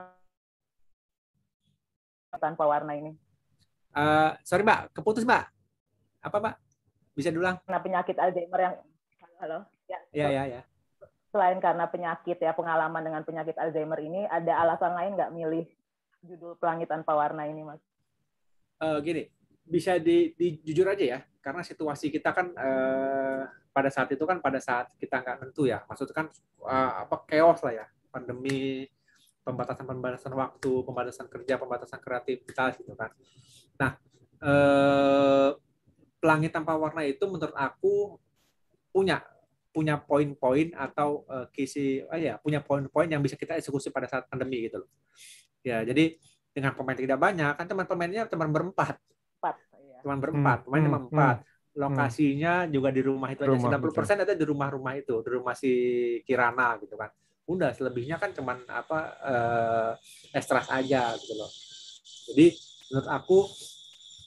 tanpa 2.36 2.64
warna 2.68 2.92
ini 2.94 3.12
Eh, 3.88 4.30
sorry 4.44 4.62
Mbak, 4.62 4.92
keputus 4.94 5.24
Mbak. 5.24 5.48
Apa 6.20 6.36
Mbak? 6.38 6.54
Bisa 7.16 7.32
diulang? 7.32 7.56
karena 7.64 7.80
penyakit 7.80 8.14
Alzheimer 8.20 8.60
yang 8.60 8.74
halo 9.40 9.64
ya 9.88 9.98
Ya, 10.12 10.28
ya, 10.28 10.42
ya. 10.44 10.60
selain 11.32 11.56
karena 11.58 11.88
penyakit 11.88 12.36
ya 12.36 12.52
pengalaman 12.52 13.00
dengan 13.00 13.24
penyakit 13.24 13.56
Alzheimer 13.56 13.96
ini 13.98 14.28
ada 14.28 14.60
alasan 14.60 14.92
lain 14.92 15.16
nggak 15.16 15.32
milih 15.32 15.64
judul 16.20 16.54
Pelangi 16.60 16.84
Tanpa 16.84 17.16
Warna 17.16 17.48
ini 17.48 17.64
mas 17.64 17.80
Eh, 18.78 18.98
gini, 19.02 19.22
bisa 19.64 19.96
di, 19.98 20.36
di- 20.36 20.60
jujur 20.62 20.86
aja 20.86 21.02
ya, 21.02 21.18
karena 21.48 21.64
situasi 21.64 22.12
kita 22.12 22.36
kan 22.36 22.52
eh, 22.52 23.42
pada 23.72 23.88
saat 23.88 24.12
itu 24.12 24.20
kan 24.28 24.36
pada 24.44 24.60
saat 24.60 24.92
kita 25.00 25.24
nggak 25.24 25.48
tentu 25.48 25.64
ya, 25.64 25.80
maksudnya 25.88 26.12
kan 26.12 26.26
eh, 26.68 26.92
apa 27.08 27.24
chaos 27.24 27.64
lah 27.64 27.72
ya, 27.72 27.86
pandemi, 28.12 28.84
pembatasan-pembatasan 29.48 30.28
waktu, 30.36 30.72
pembatasan 30.84 31.24
kerja, 31.32 31.56
pembatasan 31.56 32.04
kreativitas 32.04 32.76
gitu 32.76 32.92
kan. 32.92 33.16
Nah, 33.80 33.96
eh, 34.44 35.50
pelangi 36.20 36.52
tanpa 36.52 36.76
warna 36.76 37.00
itu 37.08 37.24
menurut 37.24 37.56
aku 37.56 38.20
punya 38.92 39.24
punya 39.72 39.96
poin-poin 39.96 40.76
atau 40.76 41.24
eh, 41.32 41.48
kisi, 41.56 42.04
oh 42.04 42.20
ya, 42.20 42.36
punya 42.36 42.60
poin-poin 42.60 43.08
yang 43.08 43.24
bisa 43.24 43.40
kita 43.40 43.56
eksekusi 43.56 43.88
pada 43.88 44.04
saat 44.04 44.28
pandemi 44.28 44.68
gitu 44.68 44.84
loh. 44.84 44.90
Ya, 45.64 45.80
jadi 45.80 46.12
dengan 46.52 46.76
pemain 46.76 46.98
tidak 46.98 47.16
banyak 47.16 47.56
kan 47.56 47.64
teman 47.64 47.88
pemainnya 47.88 48.28
cuma 48.28 48.44
berempat 48.52 49.00
empat 49.38 49.54
ya. 49.98 50.06
cuma 50.06 50.14
berempat 50.16 50.58
pemain 50.64 50.82
cuma 50.86 51.00
hmm, 51.02 51.08
empat 51.10 51.36
lokasinya 51.78 52.66
juga 52.66 52.90
di 52.90 53.02
rumah 53.06 53.30
itu 53.30 53.46
Rumah, 53.46 53.70
aja 53.70 53.78
90% 53.78 54.24
ada 54.26 54.34
di 54.34 54.44
rumah-rumah 54.44 54.94
itu 54.98 55.22
di 55.22 55.30
rumah 55.30 55.54
si 55.54 55.72
Kirana 56.26 56.74
gitu 56.82 56.98
kan. 56.98 57.06
Udah 57.46 57.70
selebihnya 57.70 58.18
kan 58.18 58.34
cuman 58.34 58.66
apa 58.66 58.98
eh, 59.22 59.92
ekstras 60.34 60.66
aja 60.74 61.14
gitu 61.22 61.38
loh. 61.38 61.50
Jadi 62.34 62.46
menurut 62.90 63.08
aku 63.08 63.38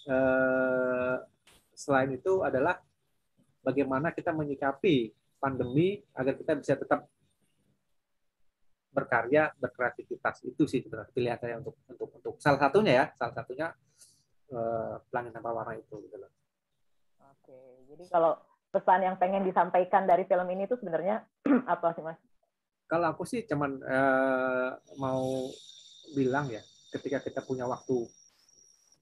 eh, 0.07 1.15
selain 1.75 2.15
itu 2.15 2.39
adalah 2.39 2.79
bagaimana 3.59 4.15
kita 4.15 4.31
menyikapi 4.31 5.11
pandemi 5.35 5.99
agar 6.15 6.39
kita 6.39 6.55
bisa 6.55 6.79
tetap 6.79 7.03
berkarya 8.95 9.51
berkreativitas. 9.59 10.47
Itu 10.47 10.71
sih 10.71 10.79
sebenarnya 10.79 11.11
pilihan 11.11 11.39
saya 11.39 11.55
untuk 11.59 11.75
untuk 11.83 12.09
untuk 12.15 12.33
salah 12.39 12.63
satunya 12.63 12.93
ya 12.95 13.05
salah 13.19 13.35
satunya 13.35 13.67
eh, 14.51 14.95
pelangi 15.07 15.31
tanpa 15.31 15.49
warna 15.55 15.73
itu 15.79 15.95
gitu 16.03 16.17
loh. 16.19 16.31
Oke 17.31 17.87
jadi 17.89 18.03
kalau 18.11 18.37
pesan 18.71 19.03
yang 19.03 19.15
pengen 19.19 19.43
disampaikan 19.43 20.07
dari 20.07 20.23
film 20.23 20.47
ini 20.47 20.63
tuh 20.67 20.79
sebenarnya 20.79 21.27
apa 21.73 21.91
sih 21.95 22.03
mas? 22.03 22.19
Kalau 22.87 23.07
aku 23.11 23.23
sih 23.23 23.43
cuman 23.47 23.79
eh, 23.83 24.69
mau 24.99 25.47
bilang 26.15 26.51
ya 26.51 26.63
ketika 26.91 27.23
kita 27.23 27.43
punya 27.43 27.67
waktu 27.67 28.03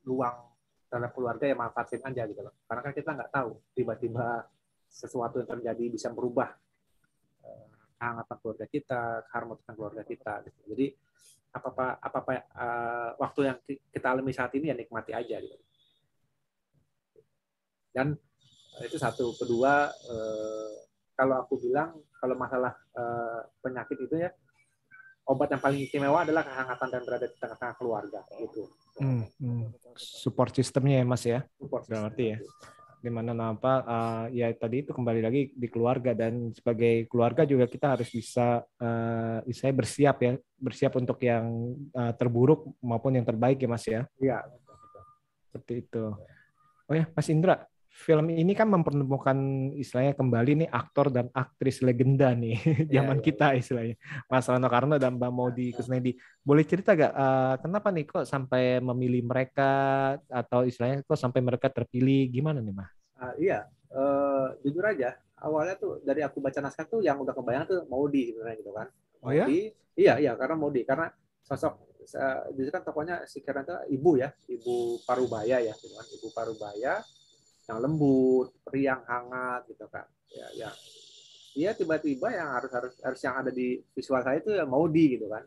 luang 0.06 0.50
terhadap 0.90 1.14
keluarga 1.14 1.46
ya 1.46 1.58
manfaatin 1.58 2.02
aja 2.02 2.26
gitu 2.26 2.42
loh. 2.42 2.54
Karena 2.66 2.82
kan 2.82 2.94
kita 2.94 3.10
nggak 3.14 3.32
tahu 3.34 3.52
tiba-tiba 3.78 4.46
sesuatu 4.90 5.38
yang 5.42 5.50
terjadi 5.58 5.86
bisa 5.90 6.10
merubah 6.10 6.50
eh, 7.46 7.70
kehangatan 8.02 8.38
keluarga 8.42 8.66
kita 8.66 9.02
keharmonisan 9.30 9.74
keluarga 9.78 10.04
kita 10.08 10.34
gitu. 10.50 10.60
jadi 10.74 10.86
apa 11.50 11.68
apa 11.74 11.86
apa, 11.98 12.18
apa 12.22 12.32
eh, 12.38 13.10
waktu 13.18 13.40
yang 13.50 13.58
ki- 13.66 13.82
kita 13.90 14.08
alami 14.14 14.32
saat 14.34 14.54
ini 14.54 14.70
ya 14.70 14.76
nikmati 14.78 15.12
aja 15.18 15.42
gitu 15.42 15.58
dan 17.90 18.14
eh, 18.78 18.84
itu 18.86 18.98
satu 19.02 19.34
kedua 19.34 19.90
eh, 19.90 20.72
kalau 21.18 21.42
aku 21.42 21.58
bilang 21.58 21.98
kalau 22.22 22.36
masalah 22.38 22.78
eh, 22.94 23.42
penyakit 23.66 23.98
itu 23.98 24.16
ya 24.22 24.30
obat 25.30 25.54
yang 25.54 25.62
paling 25.62 25.86
istimewa 25.86 26.26
adalah 26.26 26.42
kehangatan 26.42 26.88
dan 26.90 27.02
berada 27.06 27.26
di 27.30 27.38
tengah-tengah 27.38 27.76
keluarga 27.78 28.26
gitu. 28.34 28.66
Hmm, 28.98 29.30
hmm. 29.38 29.70
Support 29.94 30.58
sistemnya 30.58 31.00
ya 31.00 31.06
mas 31.06 31.22
ya. 31.22 31.46
Support 31.62 31.86
ngerti 31.86 32.26
ya. 32.34 32.38
itu. 32.42 32.50
Di 33.00 33.08
mana 33.08 33.56
apa 33.56 33.74
uh, 33.88 34.26
ya 34.28 34.52
tadi 34.52 34.84
itu 34.84 34.92
kembali 34.92 35.24
lagi 35.24 35.56
di 35.56 35.68
keluarga 35.72 36.12
dan 36.12 36.52
sebagai 36.52 37.08
keluarga 37.08 37.48
juga 37.48 37.64
kita 37.64 37.96
harus 37.96 38.12
bisa 38.12 38.60
uh, 38.80 39.40
saya 39.56 39.72
bersiap 39.72 40.18
ya 40.20 40.36
bersiap 40.60 41.00
untuk 41.00 41.16
yang 41.24 41.76
uh, 41.96 42.12
terburuk 42.20 42.68
maupun 42.84 43.16
yang 43.16 43.24
terbaik 43.24 43.56
ya 43.64 43.70
mas 43.72 43.86
ya 43.88 44.04
Iya. 44.20 44.44
seperti 45.48 45.74
itu 45.88 46.04
oh 46.92 46.96
ya 46.96 47.08
mas 47.16 47.28
Indra 47.32 47.64
film 48.00 48.32
ini 48.32 48.56
kan 48.56 48.72
mempertemukan 48.72 49.38
istilahnya 49.76 50.16
kembali 50.16 50.52
nih 50.64 50.70
aktor 50.72 51.12
dan 51.12 51.28
aktris 51.36 51.84
legenda 51.84 52.32
nih 52.32 52.56
zaman 52.96 53.20
iya. 53.20 53.26
kita 53.28 53.48
istilahnya 53.60 53.96
Mas 54.32 54.48
Rano 54.48 54.72
Karno 54.72 54.96
dan 54.96 55.20
Mbak 55.20 55.32
Maudi 55.36 55.76
Kusnedi 55.76 56.16
boleh 56.40 56.64
cerita 56.64 56.96
gak 56.96 57.12
uh, 57.12 57.60
kenapa 57.60 57.92
nih 57.92 58.08
kok 58.08 58.24
sampai 58.24 58.80
memilih 58.80 59.28
mereka 59.28 59.72
atau 60.32 60.64
istilahnya 60.64 61.04
kok 61.04 61.20
sampai 61.20 61.44
mereka 61.44 61.68
terpilih 61.68 62.32
gimana 62.32 62.64
nih 62.64 62.72
Mas? 62.72 62.92
Ah, 63.20 63.36
iya, 63.36 63.68
Eh, 63.90 64.48
jujur 64.62 64.86
aja 64.86 65.18
awalnya 65.42 65.74
tuh 65.74 65.98
dari 66.06 66.22
aku 66.22 66.38
baca 66.38 66.62
naskah 66.62 66.86
tuh 66.86 67.02
yang 67.02 67.18
udah 67.18 67.34
kebayang 67.34 67.66
tuh 67.66 67.82
Maudi 67.90 68.30
sebenarnya 68.30 68.58
gitu 68.62 68.70
kan. 68.70 68.88
Oh 69.26 69.34
ya? 69.34 69.50
Iya 69.98 70.22
iya 70.22 70.32
karena 70.38 70.54
Maudi 70.54 70.86
karena 70.86 71.10
sosok 71.42 71.90
eh, 72.06 72.42
justru 72.54 72.70
kan 72.70 72.86
tokohnya 72.86 73.26
si 73.26 73.42
Karen 73.42 73.66
itu 73.66 73.74
ibu 73.98 74.22
ya, 74.22 74.30
ibu 74.46 75.02
Parubaya 75.10 75.58
ya, 75.58 75.74
gitu 75.74 75.90
kan. 75.98 76.06
Ibu 76.06 76.28
Parubaya 76.38 77.02
yang 77.70 77.78
lembut, 77.78 78.50
riang, 78.74 79.06
hangat 79.06 79.70
gitu 79.70 79.86
kan. 79.94 80.10
Ya 80.34 80.48
ya. 80.58 80.70
Iya 81.54 81.72
tiba-tiba 81.78 82.34
yang 82.34 82.50
harus 82.58 82.72
harus 82.74 82.94
harus 83.02 83.20
yang 83.22 83.36
ada 83.46 83.52
di 83.54 83.78
visual 83.94 84.22
saya 84.26 84.42
itu 84.42 84.58
ya 84.58 84.66
Maudi 84.66 85.18
gitu 85.18 85.30
kan. 85.30 85.46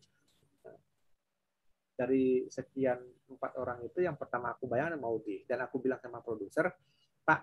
Dari 1.98 2.46
sekian 2.46 2.98
empat 3.26 3.58
orang 3.58 3.82
itu 3.82 3.98
yang 4.02 4.14
pertama 4.14 4.54
aku 4.54 4.70
bayangkan 4.70 5.02
Maudi 5.02 5.42
dan 5.50 5.66
aku 5.66 5.82
bilang 5.82 5.98
sama 5.98 6.22
produser, 6.22 6.70
Pak, 7.26 7.40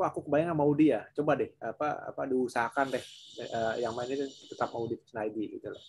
kok 0.00 0.06
aku 0.06 0.20
kebayang 0.24 0.54
sama 0.54 0.64
Maudi 0.64 0.94
ya? 0.94 1.04
Coba 1.12 1.36
deh 1.36 1.50
apa 1.60 2.08
apa 2.08 2.22
diusahakan 2.24 2.86
deh 2.94 3.04
eh, 3.40 3.74
yang 3.84 3.92
main 3.92 4.08
itu 4.08 4.24
tetap 4.48 4.70
Maudi 4.72 4.96
Kusnaidi 4.96 5.58
gitu 5.58 5.68
loh. 5.68 5.84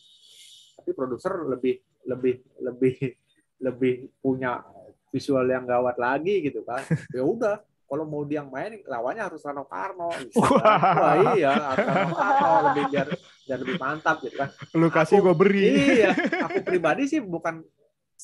Tapi 0.81 0.89
produser 0.97 1.45
lebih 1.45 1.77
lebih 2.09 2.35
lebih 2.59 2.95
lebih 3.61 3.93
punya 4.19 4.59
visual 5.11 5.45
yang 5.45 5.67
gawat 5.67 5.99
lagi 5.99 6.41
gitu 6.41 6.63
kan. 6.63 6.81
Ya 7.15 7.21
udah, 7.27 7.59
kalau 7.91 8.07
mau 8.07 8.23
dia 8.23 8.39
yang 8.39 8.47
main 8.47 8.79
lawannya 8.87 9.27
harus 9.27 9.43
Rano 9.43 9.67
Karno 9.67 10.09
gitu 10.15 10.39
kan. 10.63 10.95
Wah 10.95 11.35
iya, 11.35 11.75
Rano 11.75 12.15
Karno 12.15 12.51
lebih 12.71 12.83
biar 12.87 13.07
biar 13.43 13.59
lebih 13.59 13.77
mantap 13.77 14.23
gitu 14.23 14.35
kan. 14.39 14.49
Lu 14.71 14.87
kasih 14.87 15.19
gue 15.19 15.35
beri. 15.35 15.67
Iya, 15.99 16.15
aku 16.47 16.63
pribadi 16.71 17.03
sih 17.11 17.19
bukan 17.19 17.59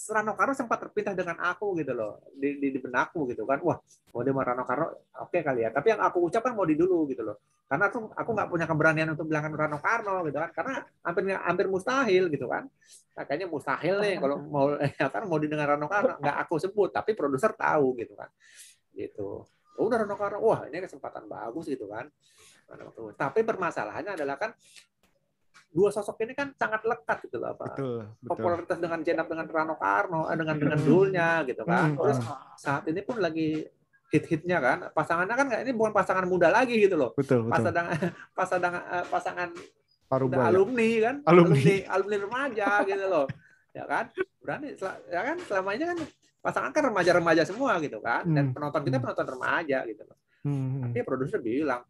Rano 0.08 0.38
Karno 0.38 0.54
sempat 0.54 0.78
terpintas 0.86 1.18
dengan 1.18 1.42
aku 1.42 1.74
gitu 1.82 1.92
loh 1.98 2.22
di, 2.38 2.62
di, 2.62 2.70
di 2.70 2.80
benakku 2.80 3.26
gitu 3.34 3.44
kan. 3.50 3.58
Wah 3.66 3.78
mau 4.14 4.22
dia 4.22 4.32
Rano 4.32 4.64
Karno 4.64 4.88
oke 5.26 5.40
kali 5.42 5.66
ya. 5.66 5.70
Tapi 5.74 5.98
yang 5.98 6.02
aku 6.06 6.30
ucapkan 6.30 6.54
mau 6.54 6.64
di 6.64 6.78
dulu 6.78 7.10
gitu 7.10 7.26
loh. 7.26 7.42
Karena 7.66 7.90
aku 7.90 8.14
aku 8.14 8.30
nggak 8.32 8.50
punya 8.54 8.66
keberanian 8.70 9.10
untuk 9.18 9.26
bilangkan 9.28 9.54
Rano 9.58 9.78
Karno 9.82 10.16
gitu 10.30 10.38
kan. 10.38 10.50
Karena 10.54 10.74
hampir 11.02 11.24
hampir 11.34 11.66
mustahil 11.68 12.24
gitu 12.30 12.46
kan. 12.46 12.64
Nah, 13.18 13.24
kayaknya 13.26 13.48
mustahil 13.50 13.96
nih 13.98 14.16
kalau 14.22 14.38
mau 14.46 14.66
ya 15.02 15.08
kan 15.10 15.24
mau 15.26 15.38
didengar 15.42 15.76
Rano 15.76 15.90
Karno 15.90 16.14
nggak 16.22 16.38
aku 16.48 16.56
sebut 16.62 16.94
tapi 16.94 17.18
produser 17.18 17.52
tahu 17.58 17.98
gitu 17.98 18.14
kan. 18.14 18.30
Gitu. 18.94 19.44
Oh, 19.78 19.84
udah 19.84 20.06
Rano 20.06 20.16
Karno. 20.16 20.38
Wah 20.46 20.70
ini 20.70 20.78
kesempatan 20.80 21.26
bagus 21.26 21.66
gitu 21.68 21.90
kan. 21.90 22.08
Tapi 23.16 23.40
permasalahannya 23.48 24.20
adalah 24.20 24.36
kan 24.36 24.52
dua 25.68 25.90
sosok 25.90 26.18
ini 26.22 26.34
kan 26.34 26.52
sangat 26.54 26.82
lekat 26.82 27.18
gitu 27.24 27.38
loh 27.38 27.52
apa 27.52 27.66
Betul, 27.70 27.98
betul. 28.16 28.28
popularitas 28.28 28.78
dengan 28.78 29.00
Jenap 29.02 29.28
dengan 29.28 29.46
Rano 29.46 29.76
Karno 29.76 30.22
eh, 30.26 30.36
dengan 30.36 30.56
dengan 30.56 30.80
Dulnya 30.80 31.30
gitu 31.44 31.62
kan 31.64 31.88
Hmm, 31.88 31.98
terus 31.98 32.18
saat 32.56 32.84
ini 32.86 33.02
pun 33.02 33.18
lagi 33.18 33.62
hit-hitnya 34.08 34.58
kan 34.58 34.78
pasangannya 34.90 35.36
kan 35.36 35.48
ini 35.62 35.72
bukan 35.72 35.92
pasangan 35.92 36.24
muda 36.24 36.48
lagi 36.48 36.80
gitu 36.80 36.96
loh 36.96 37.12
Betul, 37.14 37.44
betul. 37.44 37.52
pasangan 37.54 37.86
pasangan 38.40 38.74
eh, 38.74 39.06
pasangan 39.06 39.50
Paru 40.08 40.26
udah 40.26 40.40
Baya. 40.40 40.50
alumni 40.50 40.90
kan 40.98 41.16
Alumni. 41.26 41.52
alumni 41.52 41.76
alumni 41.90 42.18
remaja 42.22 42.70
gitu 42.84 43.06
loh 43.06 43.26
ya 43.72 43.84
kan 43.84 44.06
berani 44.40 44.68
ya 45.08 45.22
kan 45.22 45.38
selama 45.44 45.70
ini 45.72 45.84
kan 45.86 45.98
pasangan 46.40 46.72
kan 46.72 46.84
remaja-remaja 46.86 47.44
semua 47.44 47.76
gitu 47.78 48.00
kan 48.00 48.24
dan 48.26 48.46
Hmm. 48.46 48.56
penonton 48.56 48.82
kita 48.82 48.98
Hmm. 48.98 49.04
penonton 49.04 49.28
remaja 49.30 49.78
gitu 49.84 50.02
loh 50.02 50.18
Hmm. 50.42 50.80
tapi 50.88 51.04
produser 51.04 51.38
bilang 51.38 51.84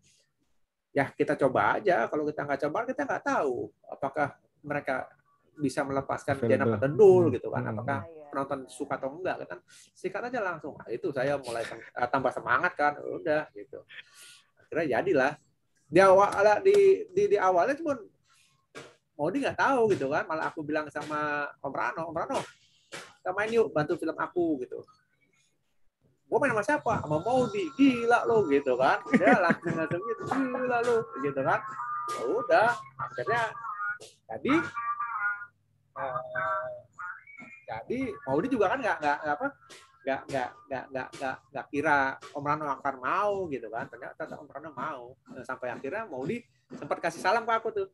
ya 0.98 1.06
kita 1.14 1.38
coba 1.38 1.78
aja. 1.78 2.10
Kalau 2.10 2.26
kita 2.26 2.42
nggak 2.42 2.60
coba 2.66 2.78
kita 2.90 3.02
nggak 3.06 3.24
tahu 3.24 3.70
apakah 3.86 4.34
mereka 4.66 5.06
bisa 5.58 5.86
melepaskan 5.86 6.42
Available. 6.42 6.50
Jenap 6.54 6.68
atau 6.82 6.90
Dul 6.90 7.24
Hmm. 7.30 7.34
gitu 7.38 7.48
kan. 7.54 7.62
Hmm. 7.66 7.72
apakah 7.78 8.00
Iya. 8.10 8.26
penonton 8.34 8.60
suka 8.66 8.94
atau 8.98 9.10
enggak 9.14 9.36
kan. 9.46 9.60
Sikat 9.94 10.34
aja 10.34 10.40
langsung. 10.42 10.74
Nah, 10.78 10.90
itu 10.90 11.08
saya 11.14 11.38
mulai 11.38 11.62
eh, 11.70 12.08
tambah 12.10 12.34
semangat 12.34 12.74
kan. 12.74 12.94
Udah 12.98 13.46
gitu. 13.54 13.80
Akhirnya 14.58 15.00
jadilah. 15.00 15.34
Di 15.88 16.00
awal 16.04 16.30
di 16.66 17.08
di, 17.14 17.24
di 17.32 17.38
awalnya 17.38 17.78
cuma 17.78 17.94
mau 19.18 19.30
dia 19.32 19.50
nggak 19.50 19.60
tahu 19.62 19.82
gitu 19.94 20.10
kan. 20.10 20.26
Malah 20.26 20.50
aku 20.50 20.66
bilang 20.66 20.90
sama 20.90 21.48
Om 21.62 21.74
Rano 21.74 22.04
Om 22.10 22.18
Rano 22.18 22.42
kita 23.28 23.36
main 23.36 23.52
yuk 23.52 23.76
bantu 23.76 24.00
film 24.00 24.16
aku 24.16 24.64
gitu 24.64 24.80
gue 26.28 26.38
main 26.44 26.52
sama 26.52 26.64
siapa? 26.64 26.94
Sama 27.00 27.18
Maudi 27.24 27.72
gila 27.80 28.28
lo 28.28 28.44
gitu 28.52 28.76
kan. 28.76 29.00
Dia 29.16 29.40
langsung 29.40 29.74
langsung 29.80 30.02
gitu 30.04 30.24
gila 30.28 30.78
lo 30.84 30.98
gitu 31.24 31.42
kan. 31.42 31.60
Ya 32.08 32.24
udah 32.28 32.70
akhirnya 33.00 33.44
jadi 34.28 34.56
eh, 35.98 36.72
jadi 37.68 38.00
Maudi 38.28 38.48
juga 38.52 38.76
kan 38.76 38.80
nggak 38.84 38.98
nggak 39.00 39.18
apa 39.24 39.48
nggak 40.08 40.22
nggak 40.32 40.50
nggak 40.72 40.86
nggak 40.88 41.08
nggak 41.20 41.36
nggak 41.52 41.66
kira 41.68 42.00
Om 42.32 42.44
Rano 42.44 42.66
akan 42.80 42.96
mau 43.00 43.34
gitu 43.48 43.68
kan. 43.72 43.88
Ternyata 43.88 44.36
Om 44.36 44.48
Rano 44.52 44.70
mau. 44.76 45.04
Nah, 45.32 45.44
sampai 45.48 45.72
akhirnya 45.72 46.08
Maudi 46.08 46.44
sempat 46.76 47.00
kasih 47.00 47.24
salam 47.24 47.48
ke 47.48 47.54
aku 47.56 47.72
tuh. 47.72 47.88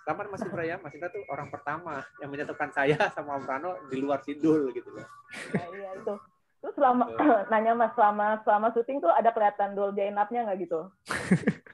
Selamat 0.00 0.32
Mas 0.32 0.42
Indra 0.42 0.64
ya, 0.64 0.76
Mas 0.80 0.96
Indra 0.96 1.12
tuh 1.12 1.20
orang 1.28 1.52
pertama 1.52 2.00
yang 2.24 2.32
menyatukan 2.32 2.72
saya 2.72 2.96
sama 3.16 3.36
Om 3.36 3.44
Rano 3.44 3.70
di 3.92 4.00
luar 4.00 4.24
Sidul 4.24 4.72
gitu 4.72 4.88
loh. 4.96 5.04
Nah, 5.52 5.66
iya 5.76 5.92
itu. 5.92 6.14
Terus 6.60 6.74
selama 6.76 7.04
nanya 7.52 7.72
Mas 7.74 7.92
selama 7.96 8.40
selama 8.44 8.68
syuting 8.72 9.00
tuh 9.00 9.10
ada 9.10 9.32
kelihatan 9.32 9.72
Dul 9.72 9.96
Jainapnya 9.96 10.46
nggak 10.48 10.60
gitu? 10.64 10.80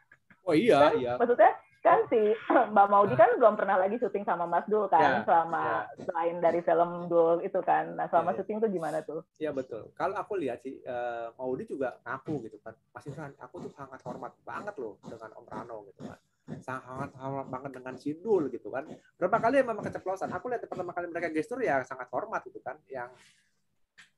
Oh 0.46 0.54
iya, 0.54 0.78
Kan, 0.78 0.92
iya. 1.02 1.12
Maksudnya 1.18 1.50
kan 1.82 2.06
si 2.06 2.22
Mbak 2.70 2.86
Maudi 2.86 3.18
kan 3.18 3.34
belum 3.34 3.58
pernah 3.58 3.82
lagi 3.82 3.98
syuting 3.98 4.22
sama 4.22 4.46
Mas 4.46 4.62
Dul 4.70 4.86
kan 4.86 5.02
Ya, 5.02 5.26
selama 5.26 5.90
selain 6.06 6.38
dari 6.38 6.62
film 6.62 7.10
Dul 7.10 7.42
itu 7.42 7.58
kan. 7.66 7.98
Nah 7.98 8.06
selama 8.06 8.30
Ya, 8.30 8.34
ya. 8.34 8.38
syuting 8.38 8.58
tuh 8.62 8.70
gimana 8.70 9.02
tuh? 9.02 9.26
Iya 9.42 9.50
betul. 9.50 9.90
Kalau 9.98 10.14
aku 10.14 10.38
lihat 10.38 10.62
sih, 10.62 10.78
eh, 10.86 11.26
Maudi 11.34 11.66
juga 11.66 11.98
ngaku 12.06 12.46
gitu 12.46 12.62
kan. 12.62 12.78
Mas 12.94 13.02
Indra, 13.10 13.26
aku 13.42 13.58
tuh 13.66 13.74
sangat 13.74 13.98
hormat 14.06 14.38
banget 14.46 14.74
loh 14.78 15.02
dengan 15.02 15.34
Om 15.34 15.46
Rano 15.50 15.76
gitu 15.90 16.06
kan. 16.06 16.18
Sangat 16.62 17.10
hormat 17.18 17.46
banget 17.50 17.70
dengan 17.82 17.94
Sidul 17.98 18.46
gitu 18.54 18.70
kan. 18.70 18.86
Berapa 19.18 19.42
kali 19.42 19.66
memang 19.66 19.82
keceplosan. 19.82 20.30
Aku 20.30 20.46
lihat 20.46 20.62
pertama 20.62 20.94
kali 20.94 21.10
mereka 21.10 21.34
gestur 21.34 21.58
ya 21.58 21.82
sangat 21.82 22.06
hormat 22.14 22.46
gitu 22.46 22.62
kan. 22.62 22.78
Yang 22.86 23.10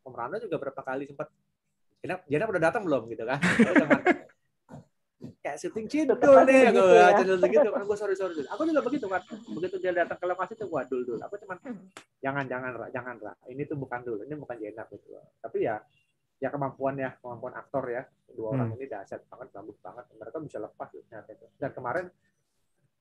Om 0.04 0.12
Rano 0.14 0.36
juga 0.38 0.56
berapa 0.58 0.80
kali 0.82 1.06
sempat 1.06 1.28
Jenap, 1.98 2.22
Jenap 2.30 2.48
udah 2.54 2.62
datang 2.62 2.82
belum? 2.86 3.10
Gitu 3.10 3.26
kan. 3.26 3.38
Kayak 5.42 5.58
syuting 5.58 5.86
Tetep 5.90 6.30
nih 6.46 6.70
aku 6.70 6.82
ya. 6.94 7.06
channel 7.18 7.38
segitu 7.42 7.68
kan 7.74 7.82
gue 7.82 7.96
sorry 7.98 8.14
sorry 8.14 8.32
Dul. 8.38 8.46
aku 8.46 8.62
juga 8.70 8.80
begitu 8.86 9.06
kan 9.10 9.22
begitu 9.50 9.76
dia 9.82 9.90
datang 9.90 10.18
ke 10.18 10.26
lokasi 10.30 10.52
tuh 10.54 10.66
gua 10.70 10.86
dul 10.86 11.02
dul. 11.02 11.18
Aku 11.18 11.34
cuman 11.42 11.58
jangan 12.22 12.44
jangan 12.46 12.70
Ra, 12.74 12.86
jangan 12.94 13.14
Ra. 13.18 13.32
ini 13.50 13.66
tuh 13.66 13.74
bukan 13.74 14.02
dul 14.06 14.22
ini 14.22 14.34
bukan 14.38 14.54
Jenap 14.62 14.86
gitu 14.94 15.14
loh. 15.14 15.26
Tapi 15.42 15.66
ya 15.66 15.82
ya 16.38 16.48
kemampuan 16.54 16.94
ya 16.98 17.18
kemampuan 17.18 17.54
aktor 17.58 17.82
ya. 17.90 18.06
Dua 18.30 18.54
orang 18.54 18.70
Hmm. 18.70 18.78
ini 18.78 18.86
dahsyat 18.86 19.26
banget 19.26 19.48
bagus 19.50 19.76
banget. 19.82 20.04
Mereka 20.14 20.36
bisa 20.38 20.58
lepas 20.62 20.88
gitu, 20.94 21.02
itu. 21.10 21.46
Dan 21.58 21.70
kemarin 21.74 22.06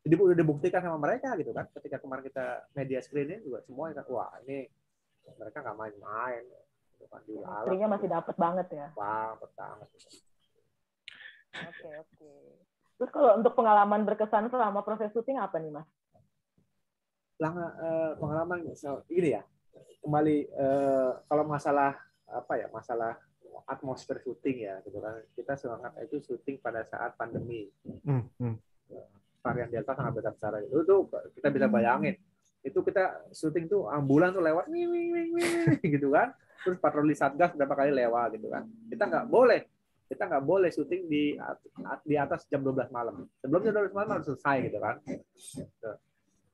jadi 0.02 0.14
udah 0.18 0.38
dibuktikan 0.38 0.82
sama 0.82 0.98
mereka 0.98 1.38
gitu 1.38 1.54
kan. 1.54 1.70
Ketika 1.70 2.02
kemarin 2.02 2.24
kita 2.26 2.66
media 2.74 2.98
screening 3.02 3.46
juga 3.46 3.62
semua 3.62 3.94
wah 4.10 4.34
ini 4.48 4.66
mereka 5.38 5.62
nggak 5.62 5.78
main-main 5.78 6.44
gitu 6.98 7.06
kan 7.08 7.22
Istrinya 7.62 7.88
masih 7.88 8.08
dapat 8.10 8.36
banget 8.36 8.68
ya. 8.74 8.88
banget 8.92 9.50
banget. 9.54 9.88
Oke 11.58 11.90
oke. 11.96 12.32
Terus 12.98 13.10
kalau 13.14 13.38
untuk 13.38 13.54
pengalaman 13.54 14.02
berkesan 14.04 14.50
selama 14.50 14.82
proses 14.82 15.14
syuting 15.14 15.38
apa 15.38 15.62
nih 15.62 15.70
Mas? 15.70 15.88
Lang- 17.38 17.58
eh, 17.78 18.12
pengalaman 18.18 18.66
so, 18.74 19.06
ini 19.08 19.38
ya 19.38 19.46
kembali 20.02 20.38
eh, 20.50 21.12
kalau 21.30 21.46
masalah 21.46 21.94
apa 22.26 22.54
ya 22.58 22.68
masalah 22.74 23.14
atmosfer 23.70 24.18
syuting 24.20 24.66
ya 24.66 24.82
gitu 24.82 24.98
kan 24.98 25.22
kita 25.34 25.54
semangat 25.54 25.94
itu 26.02 26.18
syuting 26.24 26.58
pada 26.58 26.82
saat 26.84 27.14
pandemi 27.14 27.70
Hmm. 28.02 28.26
Hmm. 28.38 28.58
varian 29.40 29.70
delta 29.70 29.94
sangat 29.94 30.18
besar 30.18 30.34
besar 30.34 30.52
itu 30.60 30.82
tuh 30.84 31.08
kita 31.34 31.48
bisa 31.50 31.68
bayangin 31.68 32.16
itu 32.64 32.80
kita 32.82 33.32
syuting 33.32 33.68
tuh 33.68 33.88
ambulan 33.88 34.32
tuh 34.32 34.44
lewat 34.44 34.68
wing, 34.68 34.90
wing, 34.90 35.10
wing, 35.14 35.30
wing, 35.32 35.78
gitu 35.84 36.12
kan 36.12 36.34
terus 36.68 36.78
patroli 36.78 37.16
satgas 37.16 37.56
berapa 37.56 37.72
kali 37.74 37.96
lewat 37.96 38.36
gitu 38.36 38.52
kan. 38.52 38.68
Kita 38.92 39.08
nggak 39.08 39.26
boleh 39.28 39.62
kita 40.08 40.24
nggak 40.24 40.44
boleh 40.44 40.70
syuting 40.70 41.08
di 41.08 41.36
di 42.04 42.16
atas 42.16 42.44
jam 42.48 42.60
12 42.60 42.92
malam. 42.92 43.24
Sebelum 43.40 43.60
jam 43.62 43.74
12 43.76 43.96
malam 43.96 44.10
harus 44.16 44.28
selesai 44.28 44.58
gitu 44.68 44.78
kan. 44.78 44.96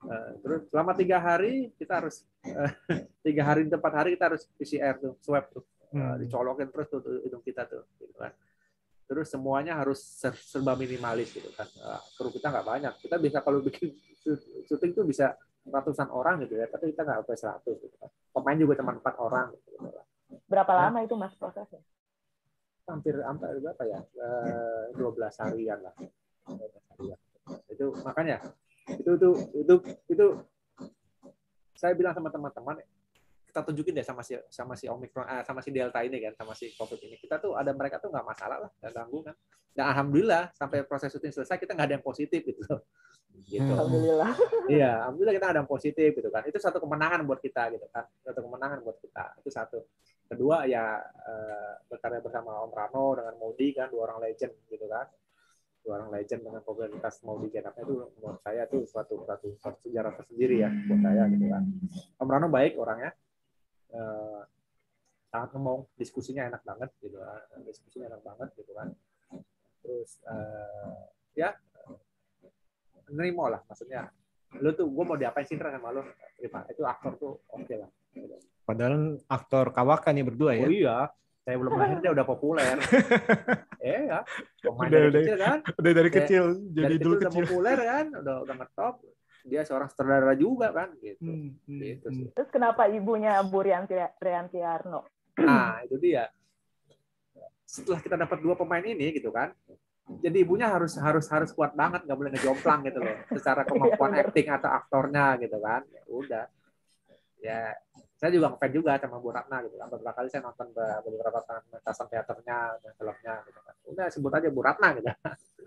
Eh, 0.03 0.31
terus 0.43 0.67
selama 0.67 0.91
tiga 0.93 1.15
hari 1.15 1.71
kita 1.79 2.03
harus 2.03 2.27
eh, 2.43 2.71
tiga 3.25 3.47
hari 3.47 3.63
tempat 3.65 3.93
hari 3.95 4.19
kita 4.19 4.35
harus 4.35 4.43
PCR 4.53 4.99
tuh 4.99 5.15
swab 5.17 5.49
tuh. 5.49 5.63
Eh, 5.63 5.71
Hmm. 5.93 6.17
dicolokin 6.17 6.73
terus 6.73 6.89
tuh, 6.89 7.05
tuh 7.05 7.21
hidung 7.21 7.45
kita 7.45 7.69
tuh 7.69 7.85
gitu 8.01 8.17
kan. 8.17 8.33
Terus 9.05 9.29
semuanya 9.29 9.77
harus 9.77 10.01
ser- 10.01 10.33
serba 10.33 10.73
minimalis 10.73 11.29
gitu 11.29 11.53
kan. 11.53 11.69
Kru 12.17 12.33
kita 12.33 12.49
nggak 12.49 12.65
banyak. 12.65 12.93
Kita 12.97 13.15
bisa 13.17 13.37
kalau 13.39 13.61
bikin 13.61 13.93
syuting 14.67 14.91
tuh 14.91 15.05
bisa 15.05 15.37
ratusan 15.63 16.11
orang 16.11 16.43
gitu 16.43 16.59
ya 16.59 16.67
tapi 16.67 16.91
kita 16.91 17.01
nggak 17.01 17.23
sampai 17.23 17.37
100 17.63 17.83
gitu 17.83 17.95
kan 17.97 18.09
pemain 18.31 18.57
juga 18.57 18.73
cuma 18.79 18.91
empat 18.93 19.15
orang 19.17 19.47
gitu, 19.55 19.69
gitu. 19.79 20.01
Berapa 20.49 20.71
Ya. 20.73 20.79
lama 20.89 20.99
itu 21.01 21.13
Mas 21.13 21.35
prosesnya? 21.37 21.79
hampir 22.83 23.15
hampir 23.23 23.47
berapa 23.63 23.83
ya 23.87 23.99
Eh, 24.03 24.85
12 24.97 25.39
harian 25.39 25.79
lah 25.79 25.95
12 26.43 26.83
harian. 26.91 27.19
itu 27.71 27.85
makanya 28.03 28.37
itu 28.91 29.09
itu 29.15 29.29
itu 29.55 29.75
itu 30.09 30.25
saya 31.73 31.95
bilang 31.95 32.11
sama 32.11 32.27
teman-teman 32.27 32.83
kita 33.53 33.69
tunjukin 33.69 33.93
deh 34.01 34.05
sama 34.05 34.25
si 34.25 34.33
sama 34.49 34.73
si 34.73 34.89
omikron 34.89 35.29
eh, 35.29 35.45
sama 35.45 35.61
si 35.61 35.69
delta 35.69 36.01
ini 36.01 36.17
kan 36.17 36.33
sama 36.33 36.57
si 36.57 36.73
covid 36.73 36.97
ini 37.05 37.21
kita 37.21 37.37
tuh 37.37 37.53
ada 37.53 37.69
mereka 37.69 38.01
tuh 38.01 38.09
nggak 38.09 38.25
masalah 38.25 38.65
lah 38.65 38.71
nggak 38.81 38.93
ganggu 38.97 39.21
kan 39.21 39.35
dan 39.77 39.85
alhamdulillah 39.93 40.49
sampai 40.57 40.81
proses 40.89 41.13
syuting 41.13 41.29
selesai 41.29 41.61
kita 41.61 41.77
nggak 41.77 41.85
ada 41.85 41.95
yang 42.01 42.05
positif 42.05 42.41
gitu 42.41 42.65
loh 42.65 42.81
gitu 43.49 43.65
Hmm. 43.65 43.73
Alhamdulillah. 43.73 44.33
Iya, 44.69 44.91
alhamdulillah 45.03 45.35
kita 45.35 45.47
ada 45.49 45.59
yang 45.65 45.69
positif 45.69 46.09
gitu 46.13 46.29
kan. 46.29 46.43
Itu 46.45 46.57
satu 46.61 46.77
kemenangan 46.77 47.25
buat 47.25 47.41
kita 47.41 47.73
gitu 47.73 47.87
kan. 47.89 48.05
Satu 48.21 48.39
kemenangan 48.45 48.79
buat 48.85 48.97
kita. 49.01 49.25
Itu 49.41 49.49
satu. 49.49 49.79
Kedua 50.29 50.69
ya 50.69 51.01
eh, 51.01 51.73
berkarya 51.89 52.21
bersama 52.23 52.63
Om 52.63 52.71
Rano 52.71 53.17
dengan 53.17 53.33
Maudi 53.41 53.73
kan 53.75 53.89
dua 53.91 54.09
orang 54.09 54.23
legend 54.23 54.53
gitu 54.69 54.85
kan. 54.85 55.09
Dua 55.83 55.99
orang 55.99 56.15
legend 56.15 56.41
dengan 56.47 56.61
popularitas 56.63 57.19
Maudi 57.27 57.51
Jenapnya 57.51 57.83
itu 57.83 57.95
menurut 58.21 58.39
saya 58.39 58.63
itu 58.69 58.87
suatu 58.87 59.19
suatu, 59.27 59.51
suatu 59.59 59.79
sejarah 59.83 60.15
tersendiri 60.15 60.63
ya 60.63 60.69
buat 60.71 61.01
saya 61.03 61.23
gitu 61.27 61.45
kan. 61.49 61.63
Om 62.21 62.29
Rano 62.29 62.47
baik 62.53 62.77
orangnya. 62.79 63.11
Eh, 63.93 64.41
sangat 65.29 65.49
ngomong, 65.53 65.85
diskusinya 65.95 66.45
enak 66.45 66.61
banget 66.61 66.89
gitu 66.99 67.17
kan. 67.17 67.41
Diskusinya 67.63 68.05
enak 68.13 68.21
banget 68.21 68.49
gitu 68.57 68.71
kan. 68.73 68.87
Terus 69.81 70.17
eh, 70.25 70.97
ya 71.33 71.49
nerimo 73.09 73.49
lah 73.51 73.61
maksudnya 73.67 74.09
lu 74.61 74.69
tuh 74.73 74.85
gue 74.85 75.03
mau 75.03 75.17
diapain 75.17 75.45
sih 75.45 75.57
sama 75.57 75.89
lu 75.91 76.01
terima 76.37 76.61
itu 76.69 76.81
aktor 76.85 77.13
tuh 77.17 77.33
oke 77.49 77.73
lah 77.73 77.89
Padahal 78.63 79.19
aktor 79.27 79.73
kawakan 79.73 80.13
nih 80.15 80.25
berdua 80.25 80.51
ya. 80.55 80.63
oh 80.63 80.71
iya 80.71 80.97
saya 81.43 81.55
belum 81.59 81.73
lahir 81.75 81.97
dia 81.99 82.11
udah 82.15 82.23
populer 82.23 82.77
eh 83.83 84.07
ya 84.07 84.19
pemain 84.63 84.87
Udah, 84.87 84.93
dari 84.93 85.09
udah. 85.09 85.21
kecil 85.25 85.37
kan 85.41 85.57
Udah 85.67 85.91
dari 85.91 85.93
Dari- 85.99 86.15
kecil 86.15 86.43
jadi 86.71 86.85
dari 86.85 86.97
dulu 87.01 87.13
kecil 87.17 87.27
udah 87.27 87.31
populer 87.35 87.77
kan 87.81 88.05
udah 88.13 88.35
udah 88.47 88.55
ngetop 88.61 88.93
dia 89.43 89.61
seorang 89.67 89.91
sutradara 89.91 90.33
juga 90.39 90.71
kan 90.71 90.95
gitu 91.03 91.19
Hmm, 91.23 91.51
hmm, 91.67 91.79
gitu 91.83 92.07
hmm. 92.09 92.15
sih 92.17 92.27
Terus 92.31 92.49
kenapa 92.49 92.87
ibunya 92.87 93.43
Bu 93.43 93.59
Rianti, 93.61 93.95
Rianti 94.19 94.59
Arno? 94.63 95.05
nah 95.33 95.81
itu 95.81 95.97
dia 95.97 96.29
setelah 97.65 97.97
kita 97.99 98.13
dapat 98.13 98.37
dua 98.37 98.53
pemain 98.53 98.85
ini 98.85 99.09
gitu 99.17 99.33
kan 99.33 99.49
jadi 100.21 100.45
ibunya 100.45 100.69
harus 100.69 100.93
harus 100.99 101.25
harus 101.31 101.49
kuat 101.55 101.73
banget 101.73 102.05
nggak 102.05 102.17
boleh 102.19 102.31
ngejomplang 102.37 102.85
gitu 102.85 102.99
loh 103.01 103.17
secara 103.33 103.65
kemampuan 103.69 104.13
bener. 104.13 104.29
acting 104.29 104.47
atau 104.51 104.69
aktornya 104.69 105.25
gitu 105.41 105.57
kan 105.57 105.81
ya 105.89 106.01
udah 106.05 106.45
ya 107.41 107.61
saya 108.23 108.31
juga 108.39 108.55
ngefans 108.55 108.71
juga 108.71 108.91
sama 109.03 109.19
Bu 109.19 109.35
Ratna 109.35 109.57
gitu 109.67 109.75
kan 109.75 109.87
beberapa 109.91 110.15
kali 110.15 110.27
saya 110.31 110.41
nonton 110.47 110.67
be- 110.71 110.99
beberapa 111.03 111.39
pementasan 111.43 112.07
teaternya 112.07 112.57
dan 112.79 112.91
filmnya 112.95 113.33
gitu 113.51 113.59
kan 113.59 113.75
udah 113.91 114.05
sebut 114.07 114.31
aja 114.31 114.47
Bu 114.47 114.61
Ratna 114.63 114.87
gitu 114.95 115.07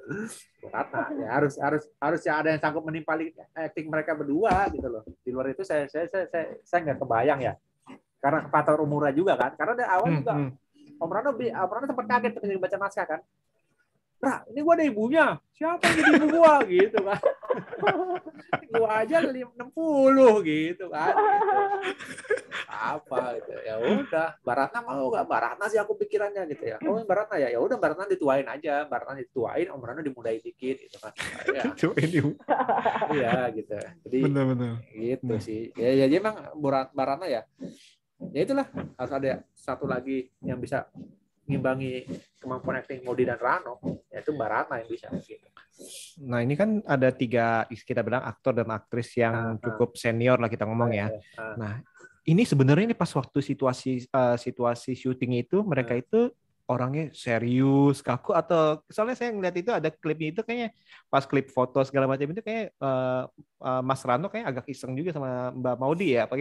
Bu 0.64 0.66
Ratna 0.72 1.02
ya 1.20 1.28
harus 1.36 1.54
harus 1.60 1.84
harus 2.00 2.20
ya 2.24 2.40
ada 2.40 2.48
yang 2.56 2.60
sanggup 2.64 2.88
menimpali 2.88 3.36
acting 3.52 3.92
mereka 3.92 4.16
berdua 4.16 4.72
gitu 4.72 4.88
loh 4.88 5.04
di 5.04 5.28
luar 5.28 5.52
itu 5.52 5.68
saya 5.68 5.84
saya 5.92 6.08
saya 6.08 6.24
saya, 6.32 6.46
saya 6.64 6.80
nggak 6.88 6.98
kebayang 7.04 7.40
ya 7.44 7.52
karena 8.24 8.48
faktor 8.48 8.80
umurnya 8.80 9.12
juga 9.12 9.36
kan 9.36 9.52
karena 9.52 9.72
dari 9.76 9.90
awal 9.92 10.08
Hmm, 10.08 10.18
juga 10.24 10.32
hmm. 10.32 10.50
Om 10.96 11.10
Rano, 11.12 11.30
Om 11.36 11.70
Rano 11.76 11.84
sempat 11.92 12.06
kaget 12.08 12.32
ketika 12.40 12.56
baca 12.56 12.76
naskah 12.80 13.04
kan. 13.04 13.20
Pra, 14.16 14.48
ini 14.48 14.64
gua 14.64 14.80
ada 14.80 14.84
ibunya. 14.88 15.26
Siapa 15.52 15.84
yang 15.84 15.96
jadi 16.00 16.10
ibu 16.16 16.26
gua? 16.40 16.54
Gitu 16.64 16.98
kan. 17.04 17.20
aku 18.56 18.82
aja 18.86 19.16
60 19.22 19.52
gitu 20.46 20.86
kan. 20.92 21.12
Gitu. 21.16 21.56
Apa 22.92 23.40
gitu. 23.40 23.52
Ya 23.64 23.74
udah, 23.80 24.28
Baratna 24.44 24.78
mau 24.84 25.08
nggak? 25.08 25.26
Baratna 25.26 25.64
sih 25.70 25.80
aku 25.80 25.96
pikirannya 25.96 26.44
gitu 26.52 26.64
ya. 26.74 26.76
Oh, 26.84 27.00
Baratna 27.02 27.40
ya. 27.40 27.48
Ya 27.50 27.58
udah 27.62 27.76
Baratna 27.80 28.04
dituain 28.06 28.46
aja. 28.46 28.84
Baratna 28.86 29.16
dituain, 29.16 29.66
Om 29.72 29.82
Rano 29.82 30.00
dimudahin 30.04 30.42
dikit 30.42 30.76
gitu 30.84 30.98
kan. 31.00 31.12
Ya, 31.56 31.62
iya 33.16 33.48
gitu. 33.54 33.76
Jadi 34.04 34.18
benar-benar. 34.28 34.82
gitu 34.92 35.34
sih. 35.40 35.72
Ya, 35.72 36.04
ya 36.04 36.06
dia 36.10 36.18
emang 36.20 36.36
Barat- 36.58 36.92
Baratna 36.92 37.26
ya. 37.30 37.42
Ya 38.32 38.40
itulah 38.44 38.66
harus 38.72 39.12
ada 39.12 39.30
satu 39.56 39.88
lagi 39.88 40.28
yang 40.44 40.60
bisa 40.60 40.88
ngimbangi 41.46 42.04
kemampuan 42.42 42.82
acting 42.82 43.06
Modi 43.06 43.22
dan 43.22 43.38
Rano, 43.38 43.78
yaitu 44.10 44.34
Baratna 44.34 44.82
yang 44.82 44.90
bisa 44.90 45.08
gitu. 45.22 45.46
Nah 46.26 46.40
ini 46.40 46.56
kan 46.56 46.80
ada 46.88 47.12
tiga 47.12 47.64
kita 47.68 48.00
bilang 48.00 48.24
aktor 48.24 48.56
dan 48.56 48.68
aktris 48.72 49.12
yang 49.14 49.34
Ah, 49.34 49.46
ah. 49.54 49.60
cukup 49.60 49.94
senior 49.94 50.40
lah 50.40 50.48
kita 50.50 50.64
ngomong 50.66 50.90
ya. 50.90 51.12
Ah. 51.36 51.54
Nah 51.54 51.74
ini 52.26 52.42
sebenarnya 52.42 52.90
ini 52.90 52.96
pas 52.96 53.12
waktu 53.12 53.38
situasi 53.44 54.08
eh, 54.08 54.36
situasi 54.40 54.96
syuting 54.96 55.38
itu 55.44 55.60
mereka 55.62 55.94
Ah. 55.94 56.00
itu 56.00 56.20
orangnya 56.66 57.14
serius 57.14 58.02
kaku 58.02 58.34
atau 58.34 58.82
soalnya 58.90 59.14
saya 59.14 59.30
ngeliat 59.30 59.54
itu 59.54 59.70
ada 59.70 59.86
klipnya 59.86 60.34
itu 60.34 60.42
kayaknya 60.42 60.74
pas 61.06 61.22
klip 61.22 61.46
foto 61.54 61.78
segala 61.86 62.10
macam 62.10 62.26
itu 62.26 62.42
kayak 62.42 62.74
eh, 62.74 63.22
eh, 63.62 63.82
Mas 63.86 64.02
Rano 64.02 64.26
kayak 64.26 64.46
agak 64.50 64.66
iseng 64.72 64.96
juga 64.98 65.14
sama 65.14 65.54
Mbak 65.54 65.76
Maudi 65.78 66.18
ya 66.18 66.26
apa? 66.26 66.34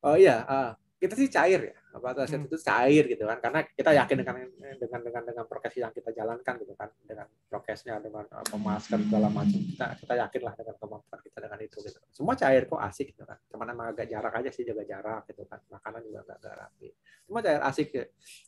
Oh 0.00 0.16
iya, 0.16 0.48
ah, 0.48 0.70
kita 0.96 1.12
sih 1.18 1.28
cair 1.28 1.60
ya. 1.60 1.79
Apa 1.90 2.14
tuh, 2.14 2.22
Hmm. 2.30 2.46
itu 2.46 2.56
cair 2.62 3.04
gitu 3.10 3.24
kan. 3.26 3.38
Karena 3.42 3.60
kita 3.66 3.90
yakin 3.90 4.16
dengan 4.22 4.34
dengan 4.78 5.00
dengan 5.02 5.22
dengan 5.26 5.44
prokes 5.50 5.74
yang 5.74 5.90
kita 5.90 6.10
jalankan 6.14 6.54
gitu 6.62 6.74
kan, 6.78 6.86
dengan 7.02 7.26
prokesnya 7.50 7.98
dengan 7.98 8.24
apa 8.30 8.54
masker 8.54 8.98
segala 9.10 9.26
macam 9.26 9.58
kita 9.58 9.86
kita 9.98 10.14
yakin 10.22 10.40
lah 10.46 10.54
dengan 10.54 10.74
kemampuan 10.78 11.20
kita 11.20 11.38
dengan 11.42 11.58
itu 11.58 11.76
gitu. 11.82 11.98
Semua 12.14 12.34
cair 12.38 12.62
kok 12.70 12.78
asik 12.78 13.06
gitu 13.10 13.26
kan. 13.26 13.38
Cuman 13.50 13.66
emang 13.74 13.86
agak 13.90 14.06
jarak 14.06 14.32
aja 14.38 14.50
sih 14.54 14.62
jaga 14.62 14.86
jarak 14.86 15.26
gitu 15.26 15.42
kan. 15.50 15.58
Makanan 15.66 16.00
juga 16.06 16.18
agak, 16.22 16.36
agak 16.40 16.54
rapi. 16.62 16.88
Semua 17.26 17.40
cair 17.42 17.60
asik 17.66 17.88
ya, 17.90 18.04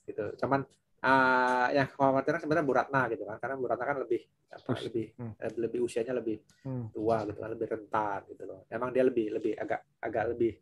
gitu. 0.07 0.25
Cuman 0.39 0.61
ah, 1.03 1.67
yang 1.75 1.91
khawatiran 1.91 2.39
sebenarnya 2.39 2.63
Bu 2.63 2.75
Ratna 2.79 3.11
gitu 3.11 3.27
kan. 3.27 3.37
Karena 3.43 3.55
Bu 3.59 3.67
Ratna 3.67 3.85
kan 3.91 3.99
lebih 3.99 4.23
apa, 4.53 4.73
lebih 4.87 5.07
hmm. 5.19 5.35
eh, 5.41 5.53
lebih 5.59 5.81
usianya 5.83 6.15
lebih 6.15 6.37
Hmm. 6.63 6.95
tua 6.95 7.27
gitu 7.27 7.43
kan, 7.43 7.51
lebih 7.51 7.67
rentan 7.75 8.21
gitu 8.31 8.45
loh. 8.47 8.63
Emang 8.71 8.95
dia 8.95 9.03
lebih 9.03 9.35
lebih 9.35 9.59
agak 9.59 9.83
agak 9.99 10.25
lebih 10.31 10.53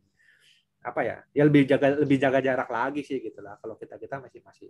apa 0.80 1.00
ya 1.04 1.16
ya 1.36 1.44
lebih 1.44 1.68
jaga 1.68 1.92
lebih 2.00 2.16
jaga 2.16 2.40
jarak 2.40 2.68
lagi 2.72 3.04
sih 3.04 3.20
gitu 3.20 3.40
lah. 3.44 3.60
Kalau 3.60 3.76
kita 3.76 4.00
kita 4.00 4.16
masih 4.20 4.40
masih 4.40 4.68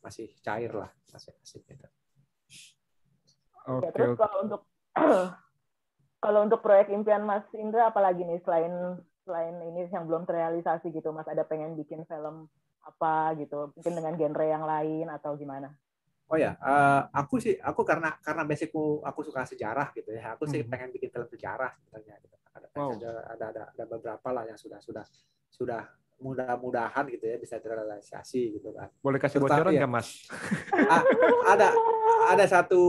masih 0.00 0.26
cair 0.40 0.72
lah 0.72 0.90
masih 1.12 1.32
asik 1.42 1.62
gitu. 1.68 1.86
Ya, 1.86 1.92
Oke 3.66 3.88
terus 3.92 4.14
kalau 4.16 4.36
untuk 4.46 4.62
kalau 6.24 6.40
untuk 6.46 6.60
proyek 6.62 6.88
impian 6.94 7.26
Mas 7.26 7.44
Indra 7.52 7.90
apalagi 7.90 8.22
nih 8.24 8.40
selain 8.46 8.72
selain 9.26 9.58
ini 9.60 9.90
yang 9.90 10.06
belum 10.06 10.22
terrealisasi 10.24 10.88
gitu 10.94 11.10
Mas? 11.10 11.26
Ada 11.28 11.42
pengen 11.44 11.74
bikin 11.76 12.06
film 12.06 12.46
apa 12.86 13.34
gitu? 13.36 13.74
Mungkin 13.74 13.92
dengan 13.98 14.14
genre 14.14 14.46
yang 14.46 14.64
lain 14.64 15.06
atau 15.10 15.34
gimana? 15.34 15.74
oh 16.26 16.38
ya 16.38 16.58
eh, 16.58 17.00
aku 17.14 17.38
sih 17.38 17.54
aku 17.62 17.86
karena 17.86 18.18
karena 18.22 18.42
basicku 18.42 18.98
aku 19.02 19.20
suka 19.26 19.46
sejarah 19.46 19.90
gitu 19.94 20.10
ya. 20.14 20.34
Aku 20.34 20.46
sih 20.46 20.62
Hmm. 20.62 20.70
pengen 20.70 20.90
bikin 20.94 21.10
film 21.10 21.28
sejarah 21.30 21.70
sebenarnya 21.82 22.14
gitu 22.22 22.36
ada, 22.56 22.66
Wow. 22.72 22.90
ada 22.94 23.10
ada 23.28 23.44
ada 23.48 23.62
ada 23.70 23.84
beberapa 23.86 24.28
lah 24.30 24.44
yang 24.44 24.56
sudah 24.56 24.78
sudah 24.78 25.04
sudah 25.48 25.82
mudah-mudahan 26.16 27.04
gitu 27.08 27.24
ya 27.24 27.36
bisa 27.36 27.56
terrealisasi 27.56 28.56
gitu 28.56 28.72
kan 28.72 28.88
Boleh 28.98 29.16
kasih 29.16 29.36
bocoran 29.36 29.68
ya- 29.70 29.84
nggak 29.84 29.92
Mas? 29.92 30.24
Ah, 30.88 31.02
ada 31.46 31.68
ada 32.26 32.44
satu 32.46 32.80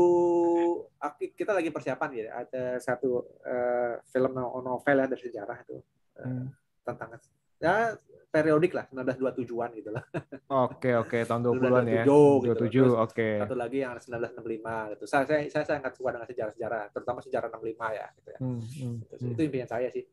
kita 1.34 1.52
lagi 1.52 1.70
persiapan 1.70 2.10
gitu 2.12 2.30
ada 2.30 2.64
satu 2.78 3.10
eh, 3.44 4.00
film 4.06 4.32
no- 4.32 4.62
novel 4.62 4.98
ya 4.98 5.06
dari 5.06 5.22
sejarah 5.22 5.58
itu 5.60 5.78
eh, 6.16 6.24
Hmm. 6.24 6.48
tentang 6.84 7.20
ya 7.60 7.94
periodik 8.40 8.72
lah 8.72 8.86
1927-an 8.88 9.70
gitu 9.74 9.90
lah 9.90 10.04
Oke 10.48 10.92
oke 10.94 11.18
tahun 11.20 11.42
20-an 11.44 11.86
ya. 11.86 12.04
27 12.04 12.08
gitu. 12.44 12.64
27 12.64 12.70
Terus 12.70 12.94
oke. 12.96 13.28
satu 13.42 13.56
lagi 13.56 13.78
yang 13.80 13.92
1965 13.94 14.92
gitu 14.92 15.04
saya 15.06 15.24
saya 15.24 15.42
saya 15.48 15.66
sangat 15.68 15.92
suka 15.94 16.10
dengan 16.12 16.28
sejarah-sejarah 16.28 16.82
terutama 16.90 17.20
sejarah 17.20 17.48
65 17.50 17.68
ya 17.94 18.08
gitu 18.14 18.30
ya 18.30 18.40
Hmm, 18.40 18.60
hmm, 18.60 18.96
itu, 19.04 19.14
hmm. 19.18 19.32
itu 19.32 19.42
impian 19.44 19.66
saya 19.66 19.88
sih 19.88 20.04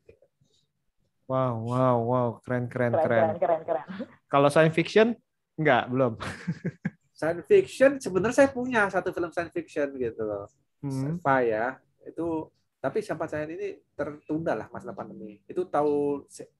Wow 1.25 1.65
wow 1.65 1.97
wow 2.01 2.27
keren 2.39 2.69
keren 2.69 2.93
Keren 2.93 3.01
keren. 3.01 3.25
keren 3.35 3.39
keren 3.39 3.61
keren. 3.65 3.87
Kalau 4.27 4.49
science 4.49 4.73
fiction 4.73 5.17
nggak 5.57 5.89
belum. 5.89 6.13
science 7.17 7.45
fiction 7.45 7.97
sebenarnya 7.97 8.37
saya 8.37 8.51
punya 8.51 8.85
satu 8.87 9.09
film 9.09 9.31
science 9.31 9.49
fiction 9.51 9.89
gitu 9.95 10.21
loh 10.21 10.47
Hmm. 10.81 11.17
sci-fi 11.17 11.49
ya 11.49 11.81
itu 12.05 12.45
tapi 12.77 13.01
sampai 13.01 13.25
saat 13.25 13.49
ini 13.49 13.73
tertunda 13.91 14.53
lah 14.53 14.69
masalah 14.69 14.93
pandemi 14.93 15.41
itu 15.43 15.65
tahu 15.65 16.29
se- 16.29 16.53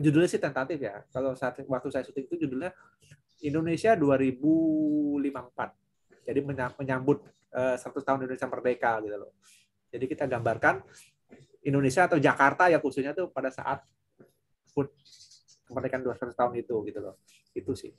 judulnya 0.00 0.28
sih 0.30 0.40
tentatif 0.42 0.78
ya. 0.80 1.02
Kalau 1.10 1.34
saat 1.38 1.58
waktu 1.66 1.88
saya 1.90 2.04
syuting 2.06 2.26
itu 2.26 2.36
judulnya 2.46 2.70
Indonesia 3.44 3.92
2054 3.94 6.24
jadi 6.24 6.40
menya- 6.40 6.72
menyambut 6.80 7.20
eh, 7.54 7.76
100 7.76 8.02
tahun 8.02 8.18
Indonesia 8.24 8.48
merdeka 8.48 8.92
gitu 9.04 9.16
loh. 9.20 9.32
Jadi 9.94 10.04
kita 10.10 10.24
gambarkan 10.26 10.82
Indonesia 11.62 12.08
atau 12.08 12.18
Jakarta 12.18 12.66
ya 12.68 12.80
khususnya 12.82 13.14
tuh 13.14 13.30
pada 13.30 13.52
saat 13.52 13.84
HUT 14.74 14.90
kemerdekaan 15.70 16.02
200 16.02 16.34
tahun 16.34 16.52
itu 16.58 16.74
gitu 16.88 16.98
loh. 17.00 17.14
Itu 17.54 17.72
sih. 17.78 17.94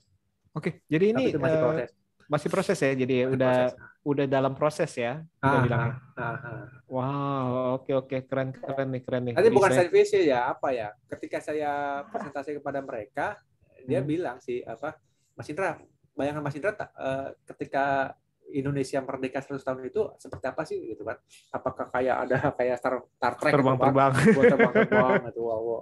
Oke 0.56 0.84
jadi 0.88 1.12
tapi 1.12 1.20
ini 1.20 1.24
itu 1.32 1.40
masih 1.40 1.58
eh, 1.60 1.64
proses 1.64 1.90
masih 2.26 2.50
proses 2.50 2.78
ya 2.78 2.92
jadi 2.92 3.16
Masih 3.24 3.34
udah 3.34 3.56
proses. 3.70 4.04
udah 4.04 4.26
dalam 4.26 4.54
proses 4.54 4.92
ya. 4.94 5.22
kita 5.38 5.48
Ah, 5.52 5.62
bilangnya. 5.62 5.94
ah, 6.16 6.24
ah. 6.36 6.66
Wow 6.86 7.48
oke 7.82 7.92
oke 7.92 8.18
keren 8.26 8.54
keren 8.54 8.88
nih 8.94 9.02
keren 9.02 9.22
nih. 9.26 9.34
Nanti 9.34 9.46
Jadi 9.46 9.56
bukan 9.58 9.72
science 9.74 9.92
fiction 9.92 10.22
ya, 10.24 10.40
apa 10.50 10.68
ya? 10.70 10.88
Ketika 11.06 11.38
saya 11.40 11.72
presentasi 12.06 12.58
kepada 12.58 12.80
mereka, 12.80 13.38
dia 13.84 14.02
Hmm. 14.02 14.10
bilang 14.10 14.38
sih 14.38 14.62
apa, 14.62 14.98
Mas 15.34 15.50
Indra, 15.50 15.82
bayangan 16.14 16.42
Mas 16.42 16.54
Indra 16.54 16.72
tak- 16.72 16.94
eh, 16.94 17.30
ketika 17.50 18.14
Indonesia 18.48 19.02
merdeka 19.02 19.42
100 19.42 19.66
tahun 19.66 19.90
itu 19.90 20.02
seperti 20.16 20.46
apa 20.46 20.62
sih 20.64 20.78
gitu 20.94 21.02
kan? 21.02 21.18
Apakah 21.52 21.90
kayak 21.90 22.16
ada 22.30 22.38
kayak 22.58 22.78
Star, 22.78 23.02
Star 23.12 23.34
Trek 23.36 23.52
kan? 23.52 23.58
terbang-terbang. 23.60 24.12
Buat 24.38 24.46
terbang-terbang 24.48 25.14
gitu. 25.30 25.42
Wow, 25.42 25.62
wow. 25.62 25.82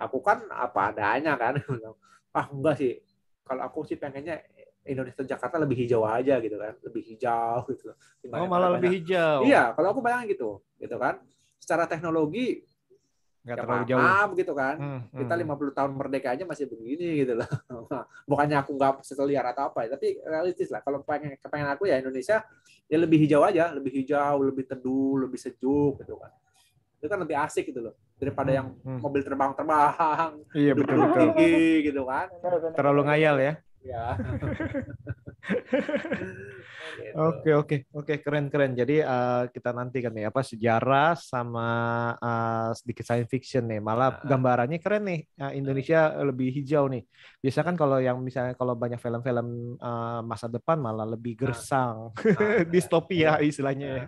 Aku 0.00 0.24
kan 0.24 0.48
apa 0.48 0.96
adanya 0.96 1.36
kan. 1.36 1.60
ah 2.38 2.46
enggak 2.48 2.80
sih. 2.80 2.96
Kalau 3.44 3.62
aku 3.62 3.84
sih 3.84 4.00
pengennya 4.00 4.40
Indonesia 4.84 5.22
Jakarta 5.22 5.60
lebih 5.60 5.76
hijau 5.76 6.02
aja 6.08 6.40
gitu 6.40 6.56
kan, 6.56 6.72
lebih 6.80 7.02
hijau 7.04 7.68
gitu. 7.68 7.92
Oh 8.32 8.46
malah 8.48 8.76
lebih 8.80 9.00
hijau. 9.00 9.44
Iya, 9.44 9.76
kalau 9.76 9.92
aku 9.92 10.00
bayangin 10.00 10.32
gitu, 10.32 10.64
gitu 10.80 10.96
kan. 10.96 11.20
Secara 11.60 11.84
teknologi 11.84 12.64
Nggak 13.40 13.56
ya 13.56 13.62
terlalu 13.64 13.84
jauh. 13.88 14.00
paham 14.00 14.28
gitu 14.36 14.52
kan. 14.52 14.76
Hmm, 14.76 15.00
Kita 15.16 15.34
hmm. 15.36 15.42
50 15.48 15.72
tahun 15.76 15.90
merdeka 15.96 16.28
aja 16.36 16.44
masih 16.44 16.64
begini 16.68 17.24
gitu 17.24 17.32
loh. 17.40 17.48
Bukannya 18.30 18.56
aku 18.60 18.76
nggak 18.76 19.00
seliar 19.00 19.44
atau 19.48 19.72
apa 19.72 19.88
ya, 19.88 19.96
tapi 19.96 20.20
realistis 20.20 20.68
lah. 20.68 20.80
Kalau 20.84 21.00
pengen 21.04 21.36
kepengen 21.40 21.68
aku 21.72 21.88
ya 21.88 22.00
Indonesia 22.00 22.44
ya 22.84 22.96
lebih 23.00 23.16
hijau 23.20 23.40
aja, 23.44 23.72
lebih 23.72 23.92
hijau, 23.96 24.44
lebih 24.44 24.64
teduh, 24.68 25.24
lebih 25.24 25.40
sejuk 25.40 26.04
gitu 26.04 26.20
kan. 26.20 26.32
Itu 27.00 27.08
kan 27.08 27.16
lebih 27.20 27.36
asik 27.40 27.72
gitu 27.72 27.80
loh 27.80 27.96
daripada 28.20 28.52
yang 28.52 28.76
Hmm. 28.84 29.00
mobil 29.00 29.24
terbang-terbang, 29.24 30.44
Iya 30.52 30.72
betul 30.76 30.96
betul. 31.00 31.20
tinggi 31.32 31.56
gitu 31.88 32.02
kan. 32.04 32.28
Terlalu 32.76 33.00
ngayal 33.08 33.36
ya. 33.40 33.52
Ya. 33.80 34.14
Gitu. 36.90 37.16
Oke 37.16 37.50
oke 37.56 37.76
oke 37.90 38.14
keren 38.20 38.46
keren. 38.52 38.72
Jadi 38.76 39.00
eh, 39.00 39.42
kita 39.50 39.72
nantikan 39.72 40.12
nih 40.12 40.28
apa 40.28 40.44
sejarah 40.44 41.16
sama 41.16 41.68
eh, 42.18 42.70
sedikit 42.76 43.04
science 43.08 43.30
fiction 43.30 43.64
nih. 43.66 43.80
Malah 43.80 44.20
Ah. 44.20 44.26
gambarannya 44.26 44.78
keren 44.78 45.04
nih. 45.06 45.20
Eh, 45.26 45.52
Indonesia 45.58 46.12
lebih 46.22 46.50
hijau 46.52 46.86
nih. 46.86 47.02
Biasa 47.40 47.60
kan 47.64 47.74
kalau 47.74 47.98
yang 47.98 48.20
misalnya 48.20 48.52
kalau 48.54 48.76
banyak 48.76 49.00
film-film 49.00 49.48
eh, 49.80 50.20
masa 50.22 50.46
depan 50.46 50.76
malah 50.78 51.08
lebih 51.08 51.34
gersang, 51.40 52.12
Ah, 52.14 52.62
distopia 52.72 53.40
istilahnya 53.40 53.88
ya. 53.88 54.04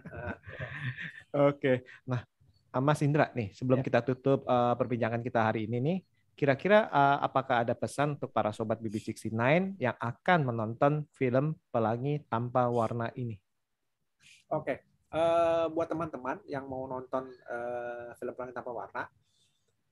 Oke. 1.48 1.86
Nah, 2.04 2.22
ah, 2.70 2.82
Mas 2.82 3.00
Indra 3.00 3.32
nih, 3.32 3.50
sebelum 3.56 3.80
Ya. 3.80 3.84
kita 3.88 4.00
tutup 4.04 4.44
eh, 4.44 4.74
perbincangan 4.76 5.22
kita 5.24 5.40
hari 5.42 5.64
ini 5.66 5.78
nih, 5.80 5.98
kira-kira 6.34 6.88
eh, 6.88 7.18
apakah 7.24 7.64
ada 7.64 7.74
pesan 7.76 8.20
untuk 8.20 8.32
para 8.32 8.50
sobat 8.50 8.80
BB69 8.80 9.32
yang 9.78 9.96
akan 9.96 10.38
menonton 10.48 10.92
film 11.12 11.58
Pelangi 11.68 12.24
Tanpa 12.26 12.68
Warna 12.68 13.12
ini? 13.16 13.36
Oke, 14.52 14.92
Eh, 15.12 15.66
buat 15.76 15.92
teman-teman 15.92 16.40
yang 16.48 16.64
mau 16.64 16.88
nonton 16.88 17.28
eh, 17.28 18.16
film 18.16 18.32
Pelangi 18.32 18.56
Tanpa 18.56 18.72
Warna, 18.72 19.04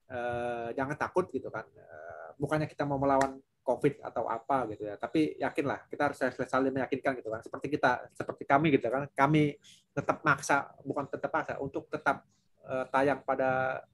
eh, 0.09 0.69
jangan 0.73 0.97
takut 0.97 1.29
gitu 1.29 1.53
kan. 1.53 1.61
Eh, 1.77 2.29
bukannya 2.41 2.65
kita 2.65 2.89
mau 2.89 2.97
melawan 2.97 3.37
COVID 3.61 4.01
atau 4.01 4.25
apa 4.25 4.65
gitu 4.73 4.89
ya, 4.89 4.97
tapi 4.97 5.37
yakinlah 5.37 5.85
kita 5.85 6.09
harus 6.09 6.17
saling 6.25 6.73
meyakinkan 6.73 7.21
gitu 7.21 7.29
kan. 7.29 7.45
Seperti 7.45 7.69
kita, 7.69 8.09
seperti 8.17 8.49
kami 8.49 8.73
gitu 8.73 8.89
kan, 8.89 9.05
kami 9.13 9.61
tetap 9.93 10.25
maksa, 10.25 10.73
bukan 10.81 11.05
tetap 11.05 11.29
maksa, 11.29 11.53
untuk 11.61 11.85
tetap 11.85 12.25
eh, 12.65 12.85
tayang 12.89 13.21
pada 13.21 13.85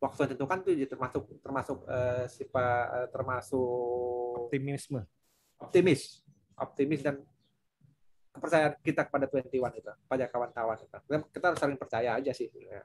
waktu 0.00 0.18
yang 0.18 0.30
ditentukan 0.32 0.58
itu 0.64 0.88
termasuk 0.88 1.22
termasuk 1.38 1.78
eh, 1.86 2.24
sifat 2.26 2.84
eh, 2.96 3.08
termasuk 3.12 4.48
Optimisme. 4.48 5.04
optimis, 5.60 6.24
optimis 6.56 7.00
dan 7.04 7.20
kepercayaan 8.32 8.80
kita 8.80 9.04
kepada 9.06 9.28
21 9.28 9.52
itu, 9.76 9.90
pada 10.08 10.24
kawan-kawan 10.24 10.78
kita. 10.78 10.96
Kita- 11.04 11.28
Kita 11.28 11.44
harus 11.52 11.60
saling 11.60 11.76
percaya 11.76 12.16
aja 12.16 12.32
sih. 12.32 12.48
ya. 12.50 12.80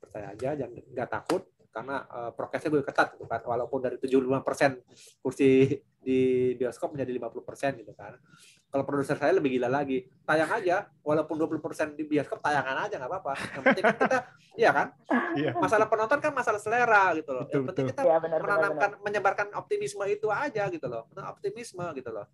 percaya 0.00 0.36
aja 0.36 0.52
jangan 0.52 0.84
nggak 0.84 1.08
takut 1.08 1.42
karena 1.72 2.04
uh, 2.06 2.30
prokesnya 2.36 2.68
gue 2.70 2.84
ketat 2.84 3.16
gitu 3.16 3.24
kan 3.24 3.40
walaupun 3.40 3.80
dari 3.80 3.96
75% 3.96 4.84
kursi 5.24 5.80
di 5.98 6.18
bioskop 6.54 6.92
menjadi 6.92 7.16
50% 7.18 7.80
gitu 7.80 7.92
kan 7.96 8.12
kalau 8.74 8.82
produser 8.82 9.14
saya 9.14 9.30
lebih 9.38 9.54
gila 9.54 9.70
lagi. 9.70 10.02
Tayang 10.26 10.50
aja 10.50 10.90
walaupun 11.06 11.38
20% 11.38 11.94
di 11.94 12.10
bioskop 12.10 12.42
tayangan 12.42 12.90
aja 12.90 12.98
nggak 12.98 13.06
apa-apa. 13.06 13.32
Yang 13.38 13.62
penting 13.70 13.84
kan 13.86 13.94
kita 14.02 14.18
iya 14.66 14.70
kan? 14.74 14.86
Iya. 15.38 15.50
masalah 15.54 15.86
penonton 15.86 16.18
kan 16.18 16.34
masalah 16.34 16.58
selera 16.58 17.14
gitu 17.14 17.30
loh. 17.30 17.46
Betul, 17.46 17.54
yang 17.54 17.64
penting 17.70 17.86
betul. 17.86 18.02
kita 18.02 18.02
Iya, 18.02 18.16
benar, 18.18 18.40
benar, 18.42 18.58
menanamkan 18.58 18.90
menyebarkan 19.06 19.48
optimisme 19.54 20.02
itu 20.10 20.26
aja 20.26 20.66
gitu 20.74 20.90
loh. 20.90 21.06
Optimisme 21.14 21.86
gitu 21.94 22.10
loh. 22.10 22.26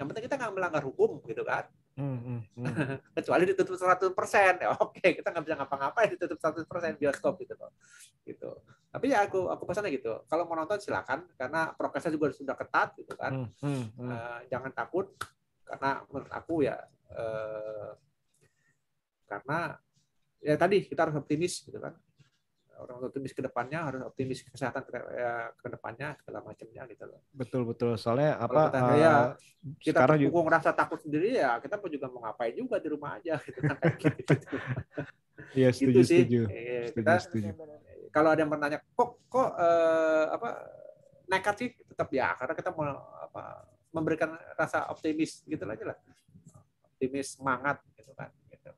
Yang 0.00 0.06
penting 0.08 0.24
kita 0.24 0.34
nggak 0.40 0.52
melanggar 0.56 0.82
hukum 0.88 1.20
gitu 1.28 1.44
kan? 1.44 1.68
Hmm, 2.00 2.16
hmm, 2.16 2.40
hmm. 2.56 2.64
kecuali 3.20 3.44
ditutup 3.44 3.76
100 3.76 4.08
persen. 4.16 4.52
Ya 4.64 4.72
oke 4.72 5.04
kita 5.04 5.28
nggak 5.36 5.44
bisa 5.44 5.54
ngapa-ngapain 5.60 6.08
ditutup 6.16 6.40
100 6.40 6.64
persen 6.64 6.96
bioskop 6.96 7.36
gitu 7.44 7.60
loh. 7.60 7.76
Gitu. 8.24 8.50
Tapi 8.88 9.12
ya 9.12 9.28
aku 9.28 9.52
aku 9.52 9.68
pesannya 9.68 9.92
gitu. 9.92 10.24
Kalau 10.32 10.48
mau 10.48 10.56
nonton 10.56 10.80
silakan 10.80 11.28
karena 11.36 11.76
prokesnya 11.76 12.08
juga 12.08 12.32
sudah 12.32 12.56
ketat 12.56 12.96
gitu 12.96 13.12
kan. 13.20 13.52
Hmm, 13.52 13.52
hmm, 13.60 13.84
hmm. 14.00 14.08
Eh, 14.08 14.40
jangan 14.48 14.72
takut 14.72 15.12
karena 15.64 15.90
menurut 16.08 16.30
aku 16.32 16.54
ya 16.64 16.76
eh, 17.12 17.90
karena 19.24 19.58
ya 20.44 20.54
tadi 20.60 20.84
kita 20.84 21.08
harus 21.08 21.16
optimis 21.16 21.64
gitu 21.64 21.80
kan 21.80 21.96
orang 22.74 23.06
optimis 23.06 23.30
ke 23.30 23.38
depannya 23.38 23.80
harus 23.86 24.02
optimis 24.02 24.42
kesehatan 24.50 24.82
ke, 24.82 24.92
ya, 25.14 25.54
ke 25.54 25.68
depannya 25.70 26.18
segala 26.20 26.42
macamnya 26.42 26.82
gitu 26.90 27.04
loh 27.06 27.22
Betul 27.30 27.62
betul. 27.70 27.94
Soalnya 27.94 28.34
Kalau 28.34 28.50
apa? 28.50 28.62
kita 28.66 28.78
eh, 28.78 28.84
kayak 28.90 29.18
kita 29.80 29.98
sekarang 30.02 30.18
juga 30.20 30.38
ngerasa 30.44 30.70
takut 30.74 30.98
sendiri 31.00 31.28
ya 31.38 31.56
kita 31.62 31.78
pun 31.78 31.88
juga 31.88 32.06
mau 32.10 32.20
ngapain 32.26 32.52
juga 32.52 32.76
di 32.82 32.88
rumah 32.90 33.16
aja 33.16 33.38
gitu 33.40 33.58
kan 33.62 33.76
kayak 33.78 34.14
gitu. 34.20 34.56
Iya 35.54 35.70
gitu 35.70 35.86
setuju 35.86 36.00
sih 36.02 36.20
setuju. 36.26 36.40
Eh, 36.50 36.82
Setuju, 36.90 36.98
kita 36.98 37.14
setuju. 37.22 37.48
kalau 38.10 38.28
ada 38.34 38.40
yang 38.42 38.50
bertanya 38.50 38.78
kok 38.82 39.10
kok 39.30 39.48
eh, 39.54 40.24
apa 40.34 40.48
nekat 41.30 41.54
sih 41.58 41.68
tetap 41.78 42.08
ya 42.10 42.34
karena 42.34 42.54
kita 42.58 42.70
mau 42.74 42.86
apa 43.22 43.42
memberikan 43.94 44.34
rasa 44.52 44.90
optimis 44.90 45.46
gitu 45.46 45.62
aja 45.62 45.84
lah 45.86 45.98
optimis 46.90 47.38
semangat 47.38 47.78
gitu 47.94 48.10
kan 48.12 48.28
gitu. 48.48 48.70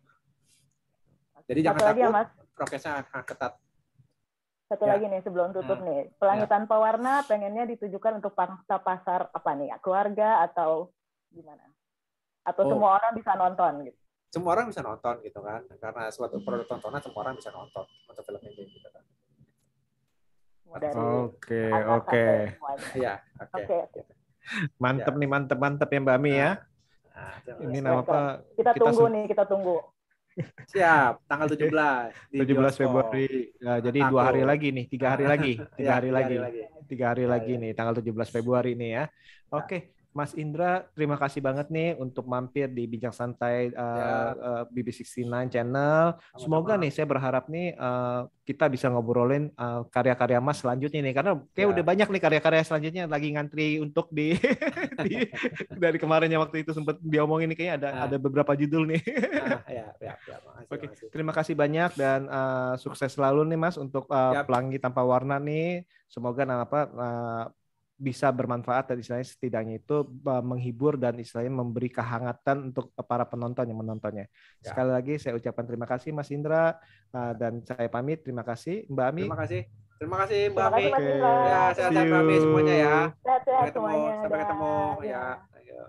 jadi 1.47 1.61
jangan 1.65 1.81
Satu 1.81 1.89
lagi 1.89 2.01
ya, 2.01 2.07
takut 2.07 2.17
Mas. 2.17 2.29
prokesnya 2.53 2.93
akan 3.03 3.23
ketat 3.25 3.53
Satu 4.67 4.83
Ya. 4.83 4.99
lagi 4.99 5.07
nih 5.07 5.23
sebelum 5.23 5.55
tutup 5.55 5.79
Hmm. 5.79 5.87
nih. 5.87 6.11
Pelangi 6.19 6.51
Tanpa 6.51 6.75
Warna 6.77 7.23
pengennya 7.23 7.71
ditujukan 7.71 8.19
untuk 8.19 8.35
pangsa 8.35 8.83
pasar 8.83 9.31
apa 9.31 9.55
nih? 9.55 9.71
Keluarga 9.79 10.43
atau 10.43 10.91
gimana? 11.31 11.71
Atau 12.43 12.67
Oh. 12.67 12.71
semua 12.75 12.99
orang 12.99 13.15
bisa 13.15 13.31
nonton 13.35 13.87
gitu. 13.87 13.99
semua 14.27 14.53
orang 14.53 14.67
bisa 14.67 14.83
nonton 14.83 15.23
gitu 15.23 15.39
kan 15.39 15.63
karena 15.79 16.11
suatu 16.11 16.43
produk 16.43 16.67
tontonan 16.67 16.99
semua 16.99 17.25
orang 17.25 17.39
bisa 17.39 17.49
nonton 17.49 17.87
untuk 18.05 18.21
film 18.21 18.43
ini 18.43 18.69
gitu 18.69 18.89
kan 18.91 19.01
dari 20.77 20.99
Oke 21.25 21.63
oke. 21.87 22.27
iya 22.93 23.15
oke 23.39 23.57
Oke, 23.57 23.77
oke. 23.87 24.01
Mantep 24.83 25.13
Ya. 25.13 25.19
nih 25.21 25.29
mantep 25.35 25.59
mantep 25.65 25.89
ya 25.95 25.99
Mbak 26.05 26.17
Ami 26.19 26.31
ya. 26.43 26.49
Nah, 27.15 27.35
Ini 27.65 27.79
Baik, 27.85 27.85
nama 27.85 28.01
apa? 28.05 28.17
Kita, 28.57 28.71
Kita 28.73 28.73
tunggu 28.81 29.05
nih, 29.13 29.25
kita 29.31 29.45
tunggu. 29.51 29.77
siap 30.71 31.13
tanggal 31.29 31.49
17 31.53 32.13
di 32.33 32.39
17 32.39 32.51
bioskop. 32.51 32.81
Februari. 32.81 33.21
Ya, 33.65 33.71
jadi 33.87 33.99
Aku. 34.09 34.11
dua 34.11 34.23
hari 34.29 34.41
lagi 34.51 34.67
nih, 34.77 34.85
tiga 34.93 35.07
hari 35.15 35.25
lagi, 35.33 35.49
tiga 35.79 35.91
Iya, 35.91 35.95
hari 35.99 36.11
lagi, 36.17 36.35
lagi. 36.45 36.61
tiga 36.91 37.05
hari 37.13 37.25
Ya, 37.25 37.33
lagi 37.33 37.51
ya. 37.53 37.61
nih, 37.63 37.71
tanggal 37.77 37.95
17 37.99 38.29
Februari 38.35 38.69
nih 38.81 38.89
ya. 38.97 39.03
Oke, 39.55 39.96
Mas 40.17 40.33
Indra, 40.33 40.89
terima 40.97 41.21
kasih 41.21 41.45
banget 41.45 41.69
nih 41.69 41.93
untuk 42.01 42.25
mampir 42.25 42.73
di 42.73 42.89
Bincang 42.89 43.13
Santai 43.13 43.69
uh, 43.69 44.33
uh, 44.33 44.63
BB69 44.73 45.29
channel. 45.53 46.17
Semoga 46.41 46.81
nih, 46.81 46.89
saya 46.89 47.05
berharap 47.05 47.53
nih 47.53 47.77
uh, 47.77 48.25
kita 48.49 48.73
bisa 48.73 48.89
ngobrolin 48.89 49.53
uh, 49.61 49.85
karya-karya 49.93 50.41
Mas 50.41 50.65
selanjutnya 50.65 51.05
nih, 51.05 51.13
karena 51.13 51.37
kayak 51.53 51.69
Ya. 51.69 51.73
udah 51.77 51.85
banyak 51.85 52.09
nih 52.09 52.23
karya-karya 52.25 52.63
selanjutnya 52.65 53.05
lagi 53.05 53.29
ngantri 53.29 53.77
untuk 53.77 54.09
di, 54.09 54.33
di- 55.05 55.29
dari 55.77 56.01
kemarinnya 56.01 56.41
waktu 56.41 56.65
itu 56.65 56.73
sempat 56.73 56.97
diomongin 57.05 57.53
nih 57.53 57.57
kayaknya 57.61 57.75
ada 57.77 57.89
Ah. 57.93 58.05
ada 58.09 58.17
beberapa 58.17 58.57
judul 58.57 58.89
nih. 58.89 59.03
Nah, 59.05 59.61
ya, 59.77 59.87
ya, 60.01 60.13
ya, 60.17 60.37
makasih, 60.41 60.73
Oke, 60.73 60.87
makasih. 60.89 61.07
terima 61.13 61.33
kasih 61.37 61.53
banyak 61.53 61.91
dan 61.93 62.21
uh, 62.33 62.75
sukses 62.81 63.13
selalu 63.13 63.45
nih 63.53 63.61
Mas 63.61 63.77
untuk 63.77 64.09
uh. 64.09 64.33
Pelangi 64.49 64.81
Tanpa 64.81 65.05
Warna 65.05 65.37
nih. 65.37 65.85
Semoga 66.09 66.49
nah, 66.49 66.65
apa 66.65 66.81
uh, 66.89 67.45
bisa 67.97 68.29
bermanfaat 68.29 68.93
dan 68.93 69.01
istilahnya 69.01 69.25
setidaknya 69.25 69.81
itu 69.81 70.05
uh, 70.05 70.45
menghibur 70.45 71.01
dan 71.01 71.17
istilahnya 71.17 71.49
memberi 71.49 71.89
kehangatan 71.89 72.71
untuk 72.73 72.93
para 73.09 73.25
penonton 73.25 73.65
yang 73.65 73.81
menontonnya. 73.81 74.29
Ya. 74.61 74.69
Sekali 74.69 74.91
lagi 74.93 75.15
saya 75.17 75.41
ucapkan 75.41 75.65
terima 75.65 75.89
kasih 75.89 76.13
Mas 76.13 76.29
Indra 76.29 76.77
uh, 77.17 77.33
dan 77.33 77.65
saya 77.65 77.89
pamit. 77.89 78.21
Terima 78.21 78.45
kasih 78.45 78.85
Mbak 78.93 79.07
Ami. 79.09 79.25
Terima 79.25 79.41
kasih. 79.41 79.61
Terima 79.97 80.17
kasih 80.21 80.41
Mbak 80.53 80.67
Terima 80.77 80.77
kasih, 80.77 80.93
Ami. 80.93 81.49
Ya, 81.49 81.63
sehat-sehat 81.73 82.05
Mbak 82.05 82.21
Ami 82.21 82.37
semuanya 82.37 82.75
ya. 82.77 82.97
Sehat-sehat 83.25 83.57
Sampai 83.57 83.69
ketemu, 83.73 83.87
semuanya. 83.89 84.13
sampai 84.21 84.39
ketemu 84.45 84.73
Dah. 84.77 85.05
ya. 85.09 85.25
Ya. 85.67 85.85